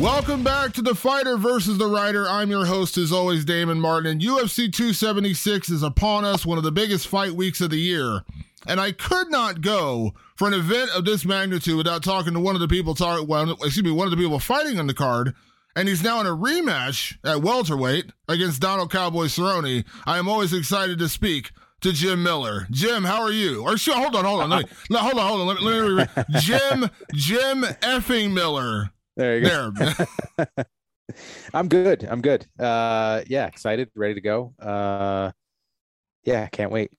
[0.00, 2.28] Welcome back to the Fighter versus the Writer.
[2.28, 4.12] I'm your host, as always, Damon Martin.
[4.12, 8.22] And UFC 276 is upon us, one of the biggest fight weeks of the year.
[8.68, 12.54] And I could not go for an event of this magnitude without talking to one
[12.54, 15.34] of the people, tar- well, excuse me, one of the people fighting on the card.
[15.74, 19.84] And he's now in a rematch at welterweight against Donald Cowboy Cerrone.
[20.06, 21.50] I am always excited to speak
[21.80, 22.68] to Jim Miller.
[22.70, 23.62] Jim, how are you?
[23.62, 25.46] Or hold on, hold on, let me, no, hold on, hold on.
[25.48, 28.92] Let me, let me, Jim, Jim effing Miller.
[29.18, 29.72] There you go.
[29.72, 30.46] There.
[31.52, 32.04] I'm good.
[32.04, 32.46] I'm good.
[32.56, 34.54] Uh, yeah, excited, ready to go.
[34.60, 35.32] Uh,
[36.22, 36.92] yeah, can't wait.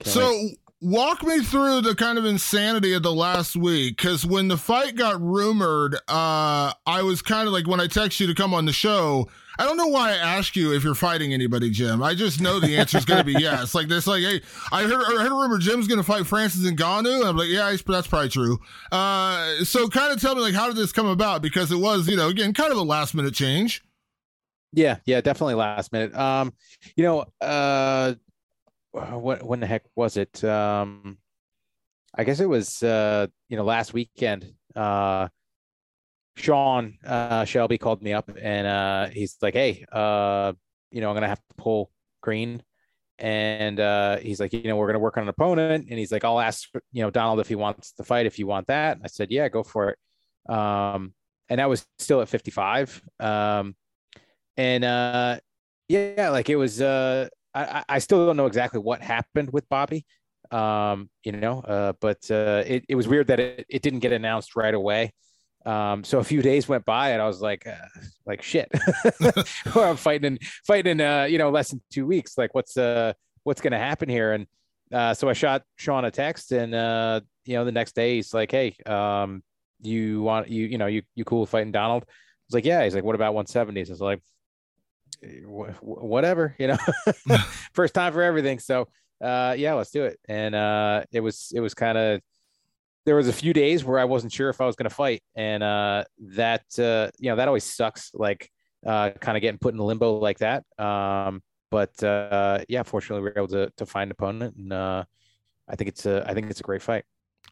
[0.00, 0.58] Can't so, wait.
[0.82, 4.94] walk me through the kind of insanity of the last week because when the fight
[4.94, 8.66] got rumored, uh, I was kind of like when I text you to come on
[8.66, 9.26] the show.
[9.58, 12.02] I don't know why I ask you if you're fighting anybody, Jim.
[12.02, 13.74] I just know the answer is going to be yes.
[13.74, 14.40] Like this, like, hey,
[14.72, 17.20] I heard, I heard a rumor Jim's going to fight Francis Ngannou.
[17.20, 18.58] And I'm like, yeah, that's probably true.
[18.90, 21.42] Uh, so kind of tell me, like, how did this come about?
[21.42, 23.82] Because it was, you know, again, kind of a last minute change.
[24.72, 26.14] Yeah, yeah, definitely last minute.
[26.16, 26.52] Um,
[26.96, 28.14] you know, uh,
[28.90, 30.42] what when the heck was it?
[30.42, 31.18] Um,
[32.16, 34.52] I guess it was uh, you know, last weekend.
[34.74, 35.28] Uh
[36.36, 40.52] Sean uh, Shelby called me up and uh, he's like, "Hey, uh,
[40.90, 41.90] you know, I'm gonna have to pull
[42.22, 42.62] Green,"
[43.18, 46.24] and uh, he's like, "You know, we're gonna work on an opponent," and he's like,
[46.24, 49.06] "I'll ask you know Donald if he wants to fight if you want that." I
[49.08, 49.98] said, "Yeah, go for it,"
[50.52, 51.14] um,
[51.48, 53.76] and that was still at 55, um,
[54.56, 55.38] and uh,
[55.88, 56.80] yeah, like it was.
[56.80, 60.04] Uh, I, I still don't know exactly what happened with Bobby,
[60.50, 64.74] um, you know, but it, it was weird that it, it didn't get announced right
[64.74, 65.12] away.
[65.64, 68.70] Um, so a few days went by and I was like, uh, like shit,
[69.74, 72.36] I'm fighting in fighting in, uh, you know, less than two weeks.
[72.36, 73.14] Like what's, uh,
[73.44, 74.32] what's to happen here?
[74.32, 74.46] And,
[74.92, 78.34] uh, so I shot Sean a text and, uh, you know, the next day he's
[78.34, 79.42] like, Hey, um,
[79.80, 82.04] you want, you, you know, you, you cool fighting Donald?
[82.04, 82.12] I
[82.48, 82.84] was like, yeah.
[82.84, 83.88] He's like, what about 170s?
[83.88, 84.20] I was like,
[85.80, 86.76] whatever, you know,
[87.72, 88.58] first time for everything.
[88.58, 88.88] So,
[89.22, 90.18] uh, yeah, let's do it.
[90.28, 92.20] And, uh, it was, it was kind of,
[93.04, 95.22] there was a few days where I wasn't sure if I was going to fight,
[95.34, 96.04] and uh,
[96.36, 98.10] that uh, you know that always sucks.
[98.14, 98.50] Like
[98.86, 100.64] uh, kind of getting put in limbo like that.
[100.78, 105.04] Um, but uh, yeah, fortunately, we were able to to find an opponent, and uh,
[105.68, 107.04] I think it's a I think it's a great fight.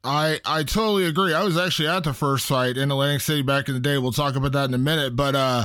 [0.04, 1.34] I I totally agree.
[1.34, 3.98] I was actually at the first fight in Atlantic City back in the day.
[3.98, 5.64] We'll talk about that in a minute, but uh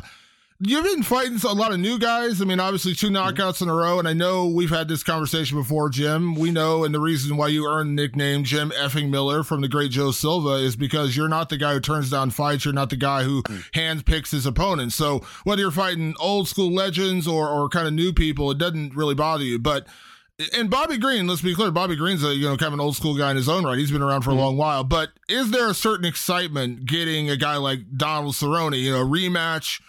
[0.59, 2.41] You've been fighting a lot of new guys.
[2.41, 3.15] I mean, obviously two mm-hmm.
[3.15, 6.33] knockouts in a row, and I know we've had this conversation before, Jim.
[6.33, 9.67] We know, and the reason why you earned the nickname Jim effing Miller from the
[9.67, 12.65] great Joe Silva is because you're not the guy who turns down fights.
[12.65, 13.71] You're not the guy who mm.
[13.73, 14.95] handpicks his opponents.
[14.95, 18.95] So whether you're fighting old school legends or or kind of new people, it doesn't
[18.95, 19.59] really bother you.
[19.59, 19.85] But
[20.55, 22.95] And Bobby Green, let's be clear, Bobby Green's a you know kind of an old
[22.95, 23.77] school guy in his own right.
[23.77, 24.41] He's been around for a mm-hmm.
[24.41, 24.83] long while.
[24.83, 29.81] But is there a certain excitement getting a guy like Donald Cerrone, you know, rematch?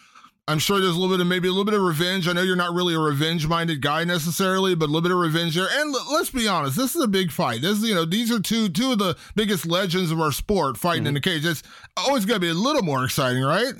[0.48, 2.26] I'm sure there's a little bit of maybe a little bit of revenge.
[2.26, 5.18] I know you're not really a revenge minded guy necessarily, but a little bit of
[5.18, 5.68] revenge there.
[5.70, 7.60] And l- let's be honest, this is a big fight.
[7.60, 10.78] This is, you know, these are two two of the biggest legends of our sport
[10.78, 11.08] fighting mm-hmm.
[11.08, 11.44] in the cage.
[11.44, 11.62] It's
[11.98, 13.74] always got to be a little more exciting, right?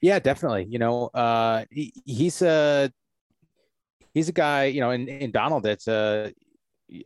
[0.00, 0.66] Yeah, definitely.
[0.68, 2.92] You know, uh, he, he's a
[4.14, 4.64] he's a guy.
[4.64, 6.32] You know, in, in Donald, it's a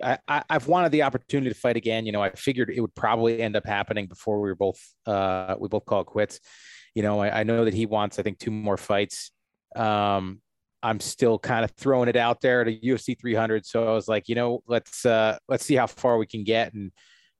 [0.03, 2.07] I, I, have wanted the opportunity to fight again.
[2.07, 5.57] You know, I figured it would probably end up happening before we were both uh,
[5.59, 6.41] we both call it quits.
[6.97, 9.31] You know, I, I, know that he wants, I think, two more fights.
[9.77, 10.41] Um,
[10.83, 13.67] I'm still kind of throwing it out there at a UFC 300.
[13.67, 16.73] So I was like, you know, let's uh, let's see how far we can get.
[16.73, 16.93] And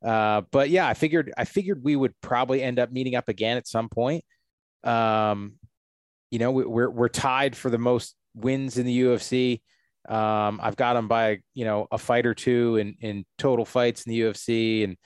[0.05, 3.57] uh, but yeah, I figured I figured we would probably end up meeting up again
[3.57, 4.27] at some point.
[4.85, 5.55] Um,
[6.31, 9.63] you know, we, we're we're tied for the most wins in the UFC.
[10.07, 14.05] Um, I've got him by you know a fight or two in in total fights
[14.05, 14.99] in the UFC, and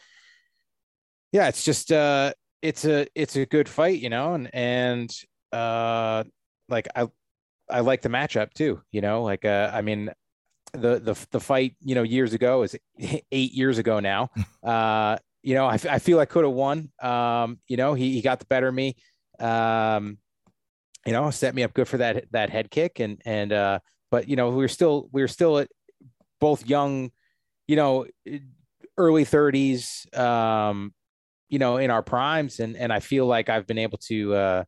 [1.30, 2.32] yeah, it's just uh,
[2.62, 5.10] it's a it's a good fight, you know, and and
[5.52, 6.24] uh
[6.68, 7.08] like I
[7.68, 10.10] I like the matchup too, you know, like uh I mean
[10.72, 14.30] the the the fight, you know, years ago is 8 years ago now.
[14.62, 16.90] uh you know, I, I feel I could have won.
[17.02, 18.96] Um, you know, he he got the better of me.
[19.38, 20.18] Um
[21.06, 23.78] you know, set me up good for that that head kick and and uh
[24.10, 25.68] but you know, we we're still we we're still at
[26.40, 27.10] both young,
[27.66, 28.06] you know,
[28.98, 30.92] early 30s um
[31.50, 34.64] you know, in our primes, and and I feel like I've been able to, uh,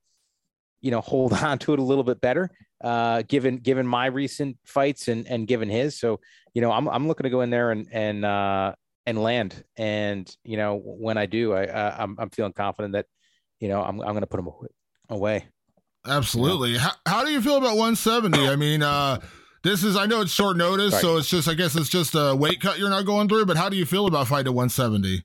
[0.81, 2.50] you know, hold on to it a little bit better,
[2.82, 5.99] uh, given given my recent fights and and given his.
[5.99, 6.20] So,
[6.52, 8.75] you know, I'm I'm looking to go in there and and uh,
[9.06, 13.06] and land, and you know, when I do, I uh, I'm I'm feeling confident that,
[13.61, 14.49] you know, I'm I'm going to put him
[15.08, 15.46] away.
[16.05, 16.79] Absolutely.
[16.79, 18.49] How, how do you feel about 170?
[18.49, 19.20] I mean, uh,
[19.62, 22.34] this is I know it's short notice, so it's just I guess it's just a
[22.34, 23.46] weight cut you're not going through.
[23.46, 25.23] But how do you feel about fighting 170?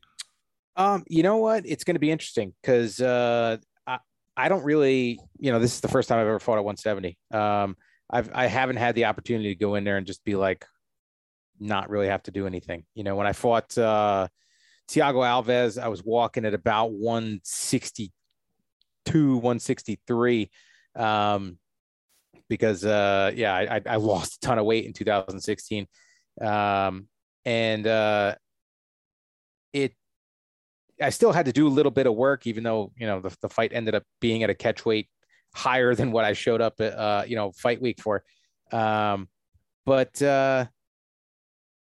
[0.78, 1.66] Um, you know what?
[1.66, 3.98] It's going to be interesting because uh, I
[4.38, 7.18] I don't really, you know, this is the first time I've ever fought at 170.
[7.32, 7.76] Um,
[8.10, 10.66] I've I haven't had the opportunity to go in there and just be like,
[11.60, 12.86] not really have to do anything.
[12.94, 14.28] You know, when I fought uh,
[14.90, 20.52] Thiago Alves, I was walking at about 162, 163.
[20.96, 21.58] Um,
[22.50, 25.88] because uh, yeah, I, I lost a ton of weight in 2016.
[26.40, 27.08] Um,
[27.46, 28.36] and uh,
[29.74, 29.94] it
[31.02, 33.36] I still had to do a little bit of work, even though you know the,
[33.42, 35.10] the fight ended up being at a catch weight
[35.54, 38.24] higher than what I showed up at uh, you know fight week for.
[38.72, 39.30] Um,
[39.86, 40.66] but uh,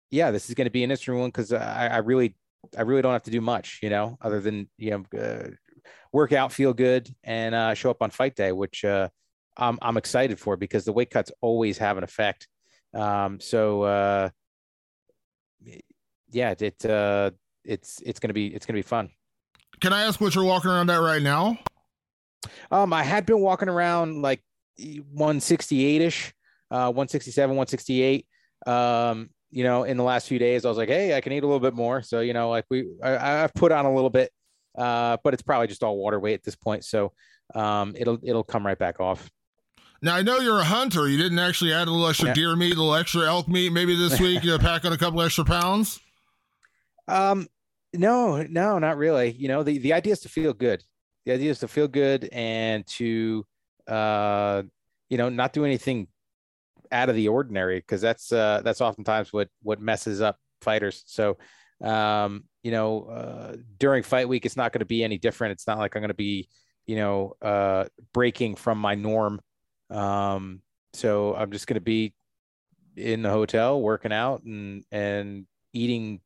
[0.10, 2.36] yeah, this is going to be an interesting one because I, I, really
[2.78, 5.50] I really don't have to do much, you know, other than you know uh,
[6.14, 9.10] work out, feel good, and uh, show up on fight day, which uh,
[9.58, 12.48] I'm I'm excited for because the weight cuts always have an effect.
[12.94, 14.30] Um, so uh,
[16.32, 17.32] yeah, it uh,
[17.64, 19.10] it's it's gonna be it's gonna be fun.
[19.80, 21.58] Can I ask what you're walking around at right now?
[22.72, 24.42] Um, I had been walking around like
[24.78, 26.34] 168 ish,
[26.72, 28.26] uh, 167, 168.
[28.66, 31.44] Um, you know, in the last few days, I was like, hey, I can eat
[31.44, 32.02] a little bit more.
[32.02, 34.32] So you know, like we, I, I've put on a little bit,
[34.78, 36.86] uh, but it's probably just all water weight at this point.
[36.86, 37.12] So
[37.54, 39.30] um, it'll it'll come right back off.
[40.02, 41.08] Now I know you're a hunter.
[41.08, 42.34] You didn't actually add a little extra yeah.
[42.34, 44.44] deer meat, a little extra elk meat, maybe this week.
[44.44, 46.00] you know, pack on a couple extra pounds.
[47.08, 47.48] Um,
[47.94, 49.32] no, no, not really.
[49.32, 50.84] You know, the, the idea is to feel good.
[51.26, 53.46] The idea is to feel good and to,
[53.88, 54.64] uh,
[55.10, 56.08] you know, not do anything
[56.92, 61.04] out of the ordinary because that's uh, that's oftentimes what what messes up fighters.
[61.06, 61.38] So,
[61.84, 65.54] um, you know, uh, during fight week, it's not going to be any different.
[65.54, 66.50] It's not like I'm going to be,
[66.86, 69.42] you know, uh, breaking from my norm.
[69.90, 70.62] Um,
[70.94, 72.14] so I'm just going to be
[72.96, 76.22] in the hotel working out and and eating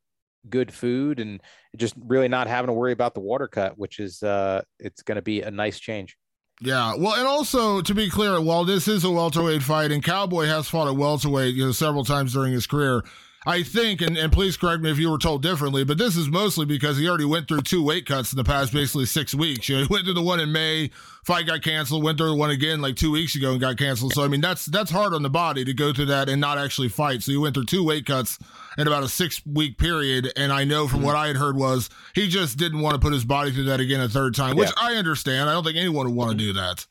[0.50, 1.42] good food and
[1.76, 5.16] just really not having to worry about the water cut, which is uh, it's going
[5.16, 6.18] to be a nice change.
[6.62, 10.46] Yeah, well, and also to be clear, while this is a welterweight fight, and Cowboy
[10.46, 13.04] has fought at welterweight, you know, several times during his career,
[13.46, 16.28] I think, and, and please correct me if you were told differently, but this is
[16.30, 19.70] mostly because he already went through two weight cuts in the past basically six weeks.
[19.70, 20.90] You know, he went through the one in May,
[21.24, 24.14] fight got canceled, went through the one again like two weeks ago and got canceled.
[24.14, 26.58] So I mean that's that's hard on the body to go through that and not
[26.58, 27.22] actually fight.
[27.22, 28.40] So he went through two weight cuts
[28.78, 30.34] in about a six week period.
[30.36, 31.08] And I know from mm-hmm.
[31.08, 33.80] what I had heard was he just didn't want to put his body through that
[33.80, 34.88] again a third time, which yeah.
[34.88, 35.50] I understand.
[35.50, 36.88] I don't think anyone would want to do that.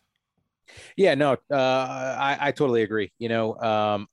[0.96, 3.12] Yeah, no, uh, I, I totally agree.
[3.18, 4.08] You know, um,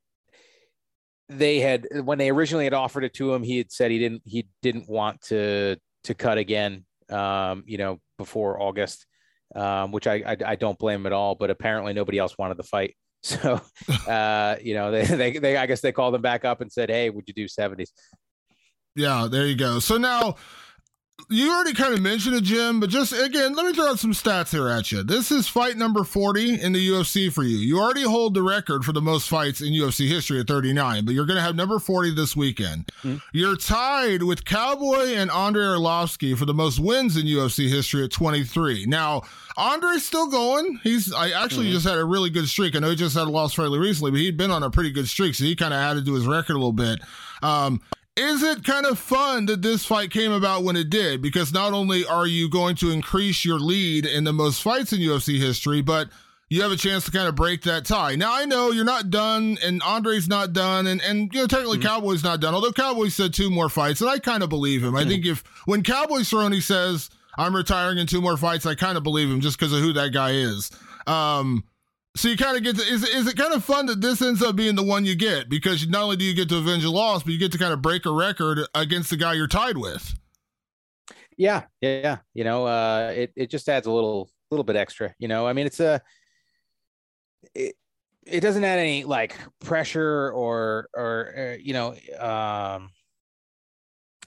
[1.37, 4.21] they had when they originally had offered it to him, he had said he didn't
[4.25, 6.85] he didn't want to to cut again.
[7.09, 9.05] Um, you know, before August,
[9.55, 11.35] um, which I, I, I don't blame him at all.
[11.35, 12.95] But apparently nobody else wanted the fight.
[13.23, 13.61] So,
[14.07, 16.89] uh, you know, they, they, they, I guess they called him back up and said,
[16.89, 17.89] Hey, would you do 70s?
[18.95, 19.77] Yeah, there you go.
[19.77, 20.37] So now
[21.29, 24.13] you already kind of mentioned it, Jim, but just again, let me throw out some
[24.13, 25.03] stats here at you.
[25.03, 27.57] This is fight number 40 in the UFC for you.
[27.57, 31.13] You already hold the record for the most fights in UFC history at 39, but
[31.13, 32.87] you're going to have number 40 this weekend.
[33.03, 33.17] Mm-hmm.
[33.33, 38.11] You're tied with Cowboy and Andrei Arlovsky for the most wins in UFC history at
[38.11, 38.85] 23.
[38.85, 39.23] Now,
[39.57, 40.79] Andre's still going.
[40.83, 41.73] He's I actually mm-hmm.
[41.73, 42.75] just had a really good streak.
[42.75, 44.91] I know he just had a loss fairly recently, but he'd been on a pretty
[44.91, 47.01] good streak, so he kind of added to his record a little bit.
[47.41, 47.81] Um,
[48.15, 51.21] is it kind of fun that this fight came about when it did?
[51.21, 54.99] Because not only are you going to increase your lead in the most fights in
[54.99, 56.09] UFC history, but
[56.49, 58.15] you have a chance to kind of break that tie.
[58.15, 61.77] Now I know you're not done, and Andre's not done, and and you know technically
[61.77, 61.87] mm-hmm.
[61.87, 62.53] Cowboy's not done.
[62.53, 64.89] Although Cowboy said two more fights, and I kind of believe him.
[64.89, 64.97] Mm-hmm.
[64.97, 68.97] I think if when Cowboy Cerrone says I'm retiring in two more fights, I kind
[68.97, 70.71] of believe him just because of who that guy is.
[71.07, 71.63] Um,
[72.15, 74.43] so you kind of get to is is it kind of fun that this ends
[74.43, 76.89] up being the one you get because not only do you get to avenge a
[76.89, 79.77] loss, but you get to kind of break a record against the guy you're tied
[79.77, 80.13] with.
[81.37, 85.15] Yeah, yeah, you know, uh, it it just adds a little little bit extra.
[85.19, 86.01] You know, I mean, it's a
[87.55, 87.75] it
[88.25, 92.89] it doesn't add any like pressure or or uh, you know um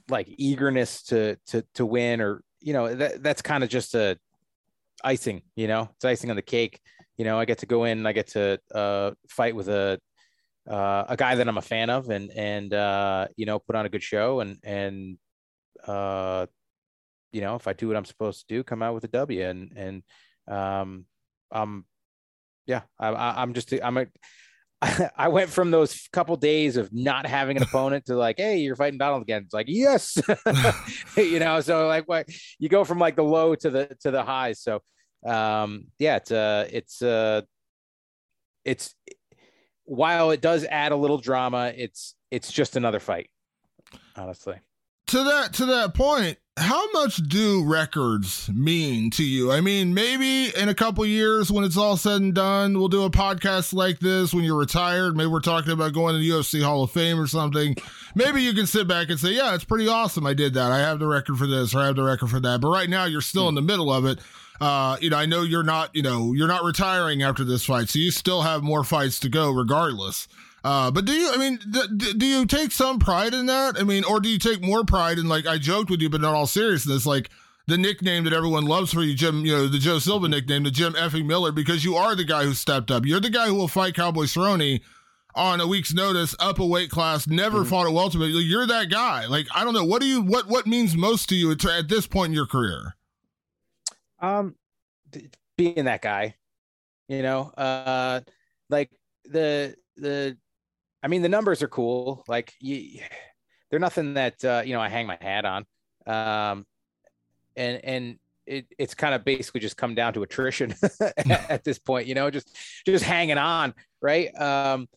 [0.08, 4.18] like eagerness to to to win or you know that that's kind of just a
[5.04, 5.42] icing.
[5.54, 6.80] You know, it's icing on the cake
[7.16, 10.00] you know, I get to go in, I get to uh, fight with a
[10.68, 13.86] uh, a guy that I'm a fan of, and and uh, you know, put on
[13.86, 15.18] a good show, and and
[15.86, 16.46] uh,
[17.32, 19.44] you know, if I do what I'm supposed to do, come out with a W,
[19.44, 20.02] and and
[20.48, 21.06] um,
[21.52, 21.84] um,
[22.66, 24.06] yeah, I, I, I'm just I'm a
[25.16, 28.76] I went from those couple days of not having an opponent to like, hey, you're
[28.76, 29.42] fighting Donald again.
[29.44, 30.18] It's like, yes,
[31.16, 31.60] you know.
[31.60, 32.28] So like, what
[32.58, 34.60] you go from like the low to the to the highs.
[34.60, 34.80] So
[35.24, 37.42] um, yeah, it's uh, it's uh,
[38.64, 38.94] it's
[39.84, 43.30] while it does add a little drama, it's it's just another fight,
[44.16, 44.56] honestly.
[45.08, 49.52] To that to that point, how much do records mean to you?
[49.52, 53.04] I mean, maybe in a couple years when it's all said and done, we'll do
[53.04, 55.16] a podcast like this when you're retired.
[55.16, 57.76] Maybe we're talking about going to the UFC Hall of Fame or something.
[58.14, 60.26] Maybe you can sit back and say, "Yeah, it's pretty awesome.
[60.26, 60.70] I did that.
[60.70, 62.88] I have the record for this, or I have the record for that." But right
[62.88, 64.20] now, you're still in the middle of it
[64.60, 67.88] uh, you know, I know you're not, you know, you're not retiring after this fight,
[67.88, 70.28] so you still have more fights to go regardless.
[70.62, 73.78] Uh, but do you, I mean, th- do you take some pride in that?
[73.78, 76.22] I mean, or do you take more pride in, like, I joked with you, but
[76.22, 77.28] not all seriousness, like
[77.66, 80.70] the nickname that everyone loves for you, Jim, you know, the Joe Silva nickname, the
[80.70, 83.04] Jim effing Miller, because you are the guy who stepped up.
[83.04, 84.80] You're the guy who will fight Cowboy Cerrone
[85.34, 87.68] on a week's notice, up a weight class, never mm-hmm.
[87.68, 88.30] fought a welterweight.
[88.30, 89.26] You're that guy.
[89.26, 89.84] Like, I don't know.
[89.84, 92.46] What do you, what, what means most to you at, at this point in your
[92.46, 92.96] career?
[94.24, 94.54] Um,
[95.56, 96.34] being that guy,
[97.08, 98.20] you know, uh,
[98.70, 98.90] like
[99.24, 100.36] the the,
[101.02, 102.24] I mean, the numbers are cool.
[102.26, 103.00] Like you,
[103.70, 105.66] they're nothing that uh, you know I hang my hat on,
[106.06, 106.66] um,
[107.56, 110.74] and and it, it's kind of basically just come down to attrition
[111.26, 112.06] at this point.
[112.06, 114.34] You know, just just hanging on, right?
[114.40, 114.88] Um,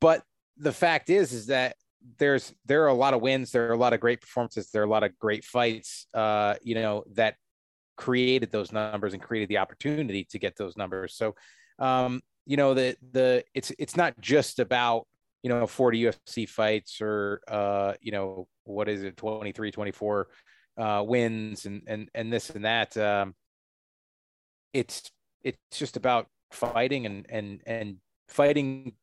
[0.00, 0.22] but
[0.56, 1.76] the fact is, is that
[2.18, 4.82] there's there are a lot of wins, there are a lot of great performances, there
[4.82, 7.36] are a lot of great fights, uh, you know, that
[7.96, 11.14] created those numbers and created the opportunity to get those numbers.
[11.14, 11.34] So,
[11.78, 15.06] um, you know, the the it's it's not just about
[15.42, 20.28] you know 40 UFC fights or uh, you know what is it 23, 24
[20.76, 22.96] uh, wins and and and this and that.
[22.96, 23.34] Um,
[24.72, 25.10] it's
[25.42, 27.96] it's just about fighting and and and
[28.28, 28.94] fighting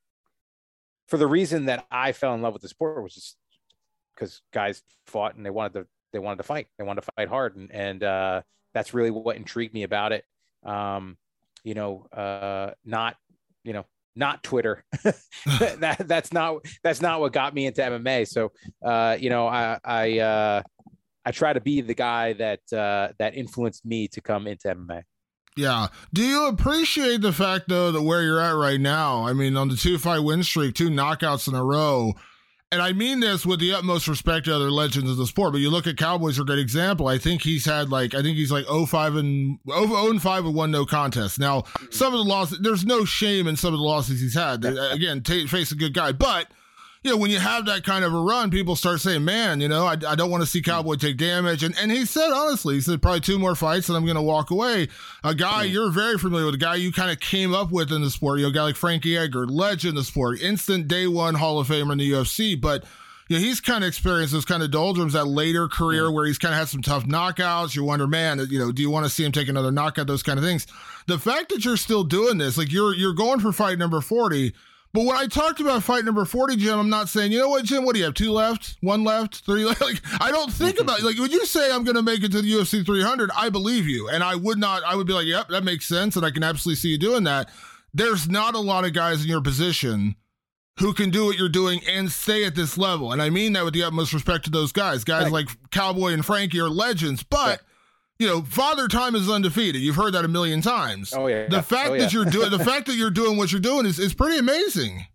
[1.08, 3.38] for the reason that I fell in love with the sport, was just
[4.16, 6.68] because guys fought and they wanted to they wanted to fight.
[6.78, 8.42] They wanted to fight hard and and uh,
[8.74, 10.26] that's really what intrigued me about it.
[10.64, 11.18] Um,
[11.64, 13.18] you know, uh, not,
[13.64, 13.86] you know,
[14.16, 14.84] not Twitter.
[15.04, 18.28] that that's not that's not what got me into MMA.
[18.28, 18.52] So,
[18.84, 20.62] uh, you know, I I uh,
[21.26, 25.04] I try to be the guy that uh, that influenced me to come into MMA.
[25.58, 25.88] Yeah.
[26.14, 29.26] Do you appreciate the fact though that where you're at right now?
[29.28, 32.14] I mean, on the two fight win streak, two knockouts in a row
[32.72, 35.60] and I mean this with the utmost respect to other legends of the sport, but
[35.60, 37.08] you look at Cowboys are a good example.
[37.08, 40.56] I think he's had like I think he's like 05 and 0 and 5 with
[40.56, 41.40] one no contest.
[41.40, 44.64] Now, some of the losses there's no shame in some of the losses he's had.
[44.64, 46.48] Again, Tate face a good guy, but
[47.04, 49.68] you know, when you have that kind of a run, people start saying, man, you
[49.68, 51.64] know, I, I don't want to see Cowboy take damage.
[51.64, 54.22] And and he said, honestly, he said, probably two more fights and I'm going to
[54.22, 54.88] walk away.
[55.24, 58.02] A guy you're very familiar with, a guy you kind of came up with in
[58.02, 61.08] the sport, you know, a guy like Frankie Edgar, legend of the sport, instant day
[61.08, 62.60] one Hall of Famer in the UFC.
[62.60, 62.84] But,
[63.30, 66.14] you know, he's kind of experienced those kind of doldrums that later career mm-hmm.
[66.14, 67.76] where he's kind of had some tough knockouts.
[67.76, 70.06] You wonder, man, you know, do you want to see him take another knockout?
[70.06, 70.68] Those kind of things.
[71.08, 74.54] The fact that you're still doing this, like you're you're going for fight number forty.
[74.94, 77.64] But when I talked about fight number 40, Jim, I'm not saying, you know what,
[77.64, 78.14] Jim, what do you have?
[78.14, 78.76] Two left?
[78.82, 79.46] One left?
[79.46, 79.82] Three left?
[79.92, 82.52] Like, I don't think about like when you say I'm gonna make it to the
[82.52, 84.10] UFC 300, I believe you.
[84.10, 86.44] And I would not, I would be like, yep, that makes sense, and I can
[86.44, 87.50] absolutely see you doing that.
[87.94, 90.16] There's not a lot of guys in your position
[90.80, 93.12] who can do what you're doing and stay at this level.
[93.12, 95.04] And I mean that with the utmost respect to those guys.
[95.04, 95.32] Guys right.
[95.32, 97.62] like Cowboy and Frankie are legends, but
[98.22, 99.82] you know, Father Time is undefeated.
[99.82, 101.12] You've heard that a million times.
[101.12, 101.48] Oh yeah.
[101.48, 102.02] The fact oh, yeah.
[102.02, 105.08] that you're doing the fact that you're doing what you're doing is is pretty amazing.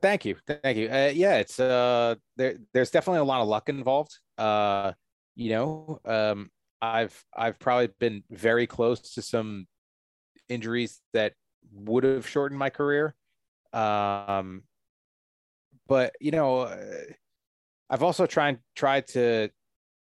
[0.00, 0.88] Thank you, thank you.
[0.88, 2.54] Uh, yeah, it's uh, there.
[2.72, 4.18] There's definitely a lot of luck involved.
[4.38, 4.92] Uh,
[5.36, 6.50] you know, um,
[6.80, 9.66] I've I've probably been very close to some
[10.48, 11.34] injuries that
[11.72, 13.14] would have shortened my career.
[13.74, 14.62] Um,
[15.86, 16.76] but you know, uh,
[17.90, 19.50] I've also tried tried to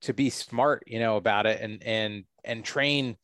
[0.01, 3.17] to be smart, you know, about it and and and train,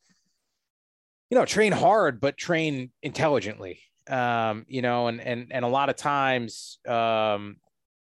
[1.30, 3.80] you know, train hard, but train intelligently.
[4.08, 7.56] Um, you know, and and and a lot of times, um,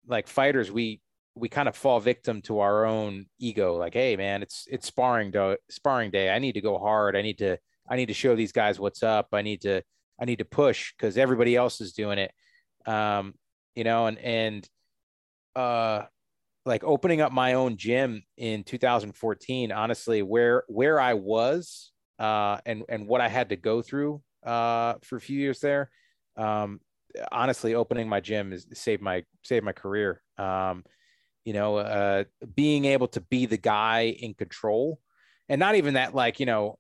[0.07, 1.01] like fighters, we
[1.35, 3.75] we kind of fall victim to our own ego.
[3.75, 6.29] Like, hey, man, it's it's sparring day, sparring day.
[6.29, 7.15] I need to go hard.
[7.15, 7.57] I need to
[7.89, 9.29] I need to show these guys what's up.
[9.33, 9.81] I need to
[10.19, 12.31] I need to push because everybody else is doing it.
[12.85, 13.33] Um,
[13.75, 14.69] you know, and and
[15.55, 16.03] uh
[16.67, 22.83] like opening up my own gym in 2014, honestly, where where I was uh and
[22.89, 25.89] and what I had to go through uh for a few years there,
[26.35, 26.79] um,
[27.31, 30.21] honestly, opening my gym is saved my saved my career.
[30.37, 30.83] Um,
[31.45, 34.99] you know, uh being able to be the guy in control
[35.49, 36.77] and not even that like, you know,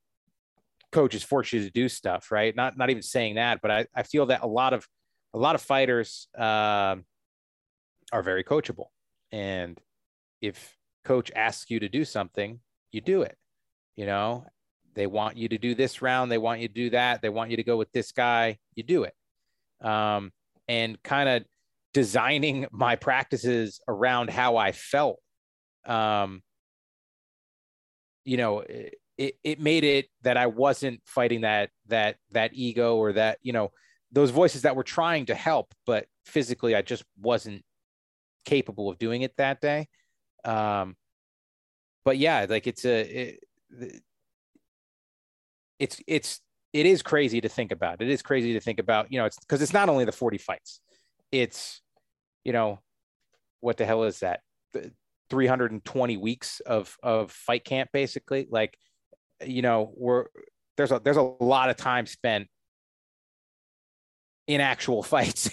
[0.91, 2.55] coaches force you to do stuff, right?
[2.55, 4.87] Not not even saying that, but I, I feel that a lot of
[5.33, 7.05] a lot of fighters um,
[8.11, 8.87] are very coachable,
[9.31, 9.79] and
[10.41, 12.59] if coach asks you to do something,
[12.91, 13.37] you do it.
[13.95, 14.45] You know,
[14.95, 17.51] they want you to do this round, they want you to do that, they want
[17.51, 19.13] you to go with this guy, you do it.
[19.81, 20.31] Um,
[20.67, 21.45] and kind of
[21.93, 25.19] designing my practices around how I felt.
[25.85, 26.41] Um,
[28.25, 33.13] you know, it, it made it that I wasn't fighting that that that ego or
[33.13, 33.71] that you know
[34.11, 37.63] those voices that were trying to help, but physically I just wasn't
[38.47, 39.87] capable of doing it that day.
[40.43, 40.95] Um,
[42.05, 43.43] but yeah, like it's a it,
[45.77, 46.41] it's it's
[46.73, 48.01] it is crazy to think about.
[48.01, 49.11] It is crazy to think about.
[49.11, 50.79] You know, it's because it's not only the forty fights.
[51.31, 51.81] It's
[52.45, 52.79] you know
[53.59, 54.41] what the hell is that?
[55.29, 58.77] 320 weeks of of fight camp basically like
[59.45, 60.25] you know, we're
[60.77, 62.47] there's a there's a lot of time spent
[64.47, 65.49] in actual fights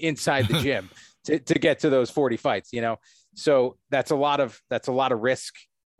[0.00, 0.88] inside the gym
[1.28, 2.96] to, to get to those 40 fights, you know.
[3.34, 5.54] So that's a lot of that's a lot of risk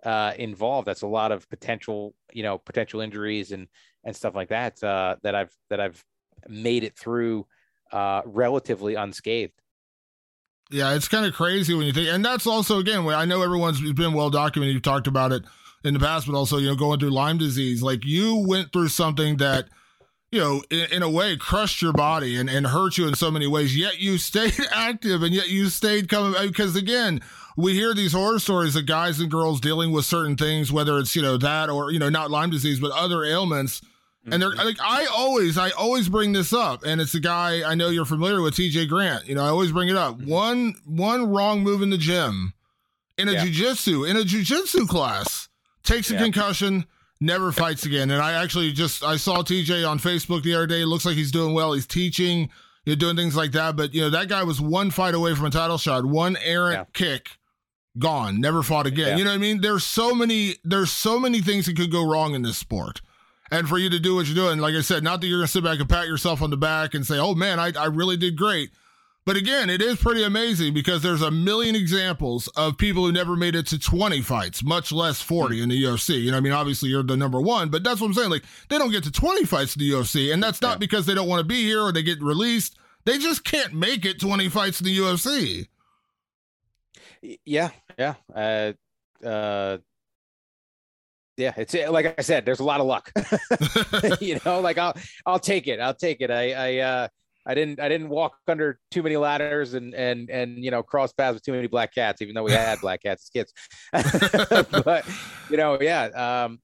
[0.05, 0.88] uh, involved.
[0.88, 3.69] That's a lot of potential, you know, potential injuries and
[4.05, 6.03] and stuff like that uh, that I've that I've
[6.49, 7.47] made it through
[7.93, 9.53] uh, relatively unscathed.
[10.71, 13.81] Yeah, it's kind of crazy when you think, and that's also again, I know everyone's
[13.93, 14.75] been well documented.
[14.75, 15.43] You've talked about it
[15.85, 17.83] in the past, but also, you know, going through Lyme disease.
[17.83, 19.67] Like you went through something that,
[20.31, 23.31] you know, in, in, a way crushed your body and, and hurt you in so
[23.31, 27.21] many ways, yet you stayed active and yet you stayed coming because again,
[27.57, 31.17] we hear these horror stories of guys and girls dealing with certain things, whether it's,
[31.17, 33.81] you know, that or, you know, not Lyme disease, but other ailments.
[34.31, 34.67] And they're mm-hmm.
[34.67, 38.05] like, I always, I always bring this up, and it's a guy I know you're
[38.05, 39.27] familiar with, TJ Grant.
[39.27, 40.19] You know, I always bring it up.
[40.19, 40.31] Mm-hmm.
[40.31, 42.53] One, one wrong move in the gym,
[43.17, 43.47] in a yeah.
[43.47, 45.49] jujitsu, in a jujitsu class,
[45.83, 46.23] takes a yeah.
[46.23, 46.85] concussion,
[47.20, 48.11] never fights again.
[48.11, 50.83] And I actually just I saw TJ on Facebook the other day.
[50.83, 51.72] It looks like he's doing well.
[51.72, 52.50] He's teaching,
[52.85, 53.76] you're doing things like that.
[53.76, 56.88] But you know, that guy was one fight away from a title shot, one errant
[56.88, 56.92] yeah.
[56.92, 57.31] kick,
[57.98, 59.09] gone, never fought again.
[59.09, 59.16] Yeah.
[59.16, 59.61] You know what I mean?
[59.61, 63.00] There's so many there's so many things that could go wrong in this sport.
[63.50, 65.48] And for you to do what you're doing, like I said, not that you're gonna
[65.48, 68.16] sit back and pat yourself on the back and say, Oh man, I, I really
[68.16, 68.70] did great.
[69.29, 73.37] But again, it is pretty amazing because there's a million examples of people who never
[73.37, 76.23] made it to 20 fights, much less 40 in the UFC.
[76.23, 78.31] You know, I mean, obviously you're the number one, but that's what I'm saying.
[78.31, 80.79] Like, they don't get to 20 fights in the UFC, and that's not yeah.
[80.79, 82.79] because they don't want to be here or they get released.
[83.05, 85.69] They just can't make it 20 fights in the UFC.
[87.45, 88.14] Yeah, yeah.
[88.35, 88.73] Uh,
[89.23, 89.77] uh,
[91.37, 93.12] yeah, it's like I said, there's a lot of luck.
[94.23, 94.95] you know, like I'll
[95.27, 95.81] I'll take it.
[95.81, 96.31] I'll take it.
[96.31, 97.09] I I uh
[97.49, 101.13] I didn't I didn't walk under too many ladders and and and you know cross
[101.13, 104.73] paths with too many black cats, even though we had black cats as kids.
[104.85, 105.07] but
[105.51, 106.61] you know, yeah, um,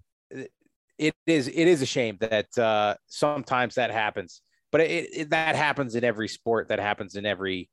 [0.99, 5.57] it is it is a shame that uh, sometimes that happens, but it, it, that
[5.57, 6.69] happens in every sport.
[6.69, 7.71] That happens in every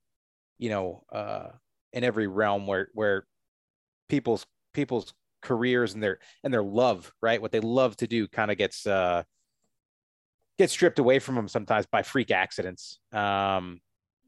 [0.57, 1.47] you know uh,
[1.91, 3.25] in every realm where where
[4.07, 7.41] people's people's careers and their and their love, right?
[7.41, 9.23] What they love to do kind of gets uh
[10.61, 12.99] gets stripped away from them sometimes by freak accidents.
[13.11, 13.81] Um,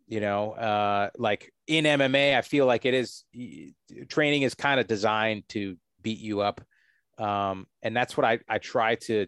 [0.08, 3.24] you know, uh like in MMA, I feel like it is
[4.10, 6.62] training is kind of designed to beat you up.
[7.18, 9.28] Um, and that's what I I try to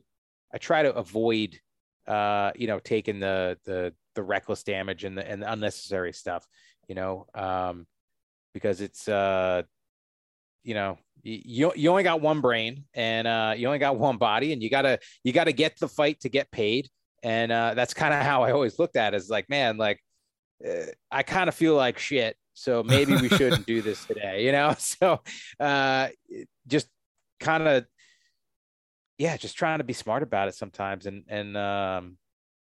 [0.53, 1.59] I try to avoid
[2.07, 6.47] uh, you know, taking the the the reckless damage and the and the unnecessary stuff,
[6.87, 7.87] you know, um,
[8.53, 9.63] because it's uh,
[10.63, 14.53] you know, you you only got one brain and uh, you only got one body,
[14.53, 16.87] and you gotta you gotta get the fight to get paid,
[17.23, 19.17] and uh, that's kind of how I always looked at it.
[19.17, 19.99] Is like, man, like
[20.65, 24.51] uh, I kind of feel like shit, so maybe we shouldn't do this today, you
[24.51, 24.75] know.
[24.79, 25.21] So
[25.59, 26.09] uh,
[26.67, 26.87] just
[27.39, 27.85] kind of
[29.17, 31.07] yeah, just trying to be smart about it sometimes.
[31.07, 32.17] And and um,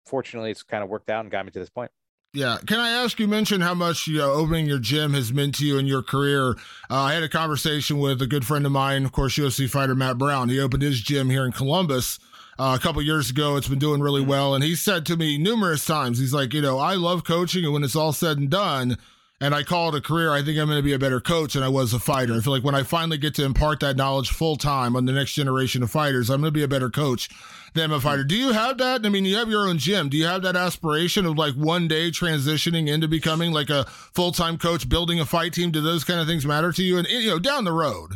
[0.08, 1.92] fortunately, it's kind of worked out and got me to this point.
[2.32, 2.58] Yeah.
[2.68, 5.66] Can I ask you mention how much you know, opening your gym has meant to
[5.66, 6.52] you in your career?
[6.90, 9.96] Uh, I had a conversation with a good friend of mine, of course, UFC fighter
[9.96, 10.50] Matt Brown.
[10.50, 12.20] He opened his gym here in Columbus
[12.60, 13.56] uh, a couple years ago.
[13.56, 14.30] It's been doing really mm-hmm.
[14.30, 14.54] well.
[14.54, 17.64] And he said to me numerous times, he's like, you know, I love coaching.
[17.64, 18.98] And when it's all said and done,
[19.42, 21.54] and I call it a career, I think I'm going to be a better coach
[21.54, 22.34] than I was a fighter.
[22.34, 25.14] I feel like when I finally get to impart that knowledge full time on the
[25.14, 27.30] next generation of fighters, I'm going to be a better coach
[27.74, 28.24] than a fighter.
[28.24, 29.06] Do you have that?
[29.06, 30.10] I mean, you have your own gym.
[30.10, 34.32] Do you have that aspiration of like one day transitioning into becoming like a full
[34.32, 35.72] time coach, building a fight team?
[35.72, 36.98] Do those kind of things matter to you?
[36.98, 38.16] And you know, down the road.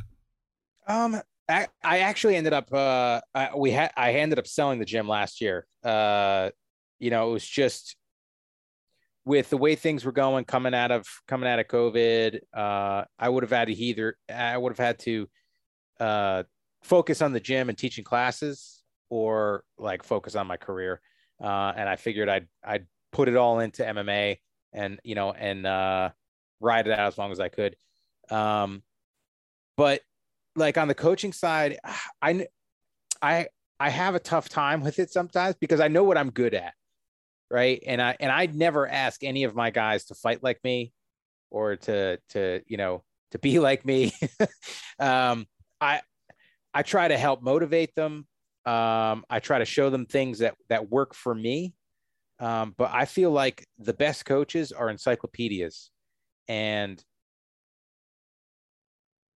[0.88, 4.86] Um, I, I actually ended up uh, I, we had I ended up selling the
[4.86, 5.68] gym last year.
[5.84, 6.50] Uh,
[7.00, 7.96] you know, it was just
[9.26, 13.30] with the way things were going coming out of coming out of COVID, uh, I
[13.30, 15.30] would have had to either I would have had to
[16.00, 16.44] uh,
[16.84, 21.00] focus on the gym and teaching classes, or like focus on my career.
[21.42, 24.38] Uh, and I figured I'd I'd put it all into MMA
[24.74, 26.10] and you know and uh,
[26.60, 27.76] ride it out as long as I could.
[28.30, 28.84] Um,
[29.78, 30.02] but
[30.56, 31.80] like on the coaching side,
[32.22, 32.48] I
[33.22, 33.48] I
[33.80, 36.74] I have a tough time with it sometimes because I know what I'm good at
[37.54, 37.82] right?
[37.86, 40.92] And I and I'd never ask any of my guys to fight like me
[41.52, 44.12] or to to you know to be like me.
[45.00, 45.46] um,
[45.80, 46.02] I
[46.74, 48.28] I try to help motivate them.
[48.66, 51.76] Um, I try to show them things that that work for me.
[52.40, 55.92] Um, but I feel like the best coaches are encyclopedias,
[56.48, 57.02] and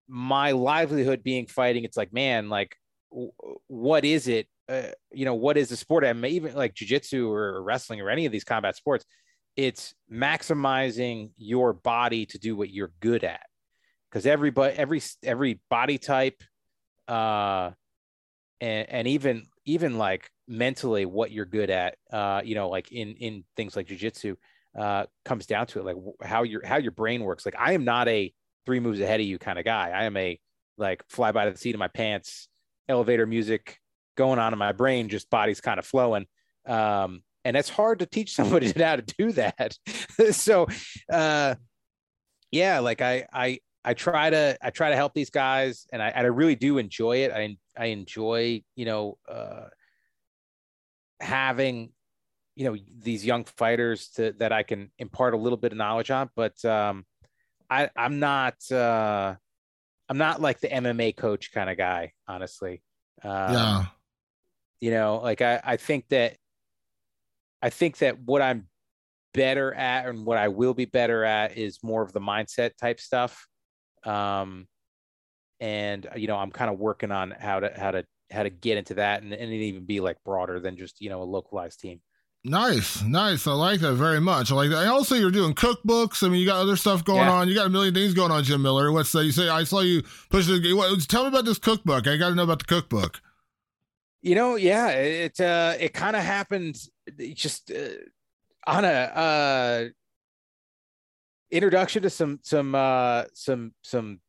[0.06, 1.82] my livelihood being fighting.
[1.84, 2.76] It's like, man, like,
[3.10, 3.32] w-
[3.66, 6.04] what is it uh, you know, what is the sport?
[6.04, 9.04] I mean, even like jujitsu or wrestling or any of these combat sports,
[9.56, 13.42] it's maximizing your body to do what you're good at.
[14.10, 16.42] Because everybody, every every body type,
[17.08, 17.72] uh,
[18.60, 23.14] and and even even like mentally what you're good at, uh, you know, like in
[23.14, 24.36] in things like jujitsu,
[24.78, 27.44] uh, comes down to it, like how your how your brain works.
[27.44, 28.32] Like I am not a
[28.66, 29.90] three moves ahead of you kind of guy.
[29.90, 30.38] I am a
[30.78, 32.48] like fly by the seat of my pants,
[32.88, 33.78] elevator music,
[34.14, 36.26] going on in my brain, just body's kind of flowing.
[36.66, 39.76] Um, and it's hard to teach somebody how to do that.
[40.32, 40.66] so,
[41.10, 41.54] uh,
[42.50, 46.08] yeah, like I, I, I try to, I try to help these guys and I,
[46.08, 47.32] and I really do enjoy it.
[47.32, 49.66] I, I enjoy, you know, uh,
[51.20, 51.90] having,
[52.56, 56.10] you know, these young fighters to, that I can impart a little bit of knowledge
[56.10, 57.04] on, but, um,
[57.68, 59.34] I, I'm not, uh,
[60.08, 62.82] I'm not like the MMA coach kind of guy, honestly.
[63.22, 63.84] Um, yeah.
[64.84, 66.36] You know, like I, I think that
[67.62, 68.66] I think that what I'm
[69.32, 73.00] better at and what I will be better at is more of the mindset type
[73.00, 73.48] stuff.
[74.04, 74.68] Um,
[75.58, 78.76] and you know, I'm kind of working on how to how to how to get
[78.76, 82.02] into that and, and even be like broader than just you know a localized team.
[82.44, 83.46] Nice, nice.
[83.46, 84.52] I like that very much.
[84.52, 84.82] I like that.
[84.82, 86.22] And also, you're doing cookbooks.
[86.22, 87.32] I mean, you got other stuff going yeah.
[87.32, 87.48] on.
[87.48, 88.92] You got a million things going on, Jim Miller.
[88.92, 89.24] What's that?
[89.24, 90.74] You say I saw you push the.
[90.74, 92.06] What, tell me about this cookbook.
[92.06, 93.22] I got to know about the cookbook.
[94.24, 96.78] You know, yeah, it uh, it kind of happened
[97.34, 97.90] just uh,
[98.66, 99.84] on a uh,
[101.50, 104.20] introduction to some some uh, some some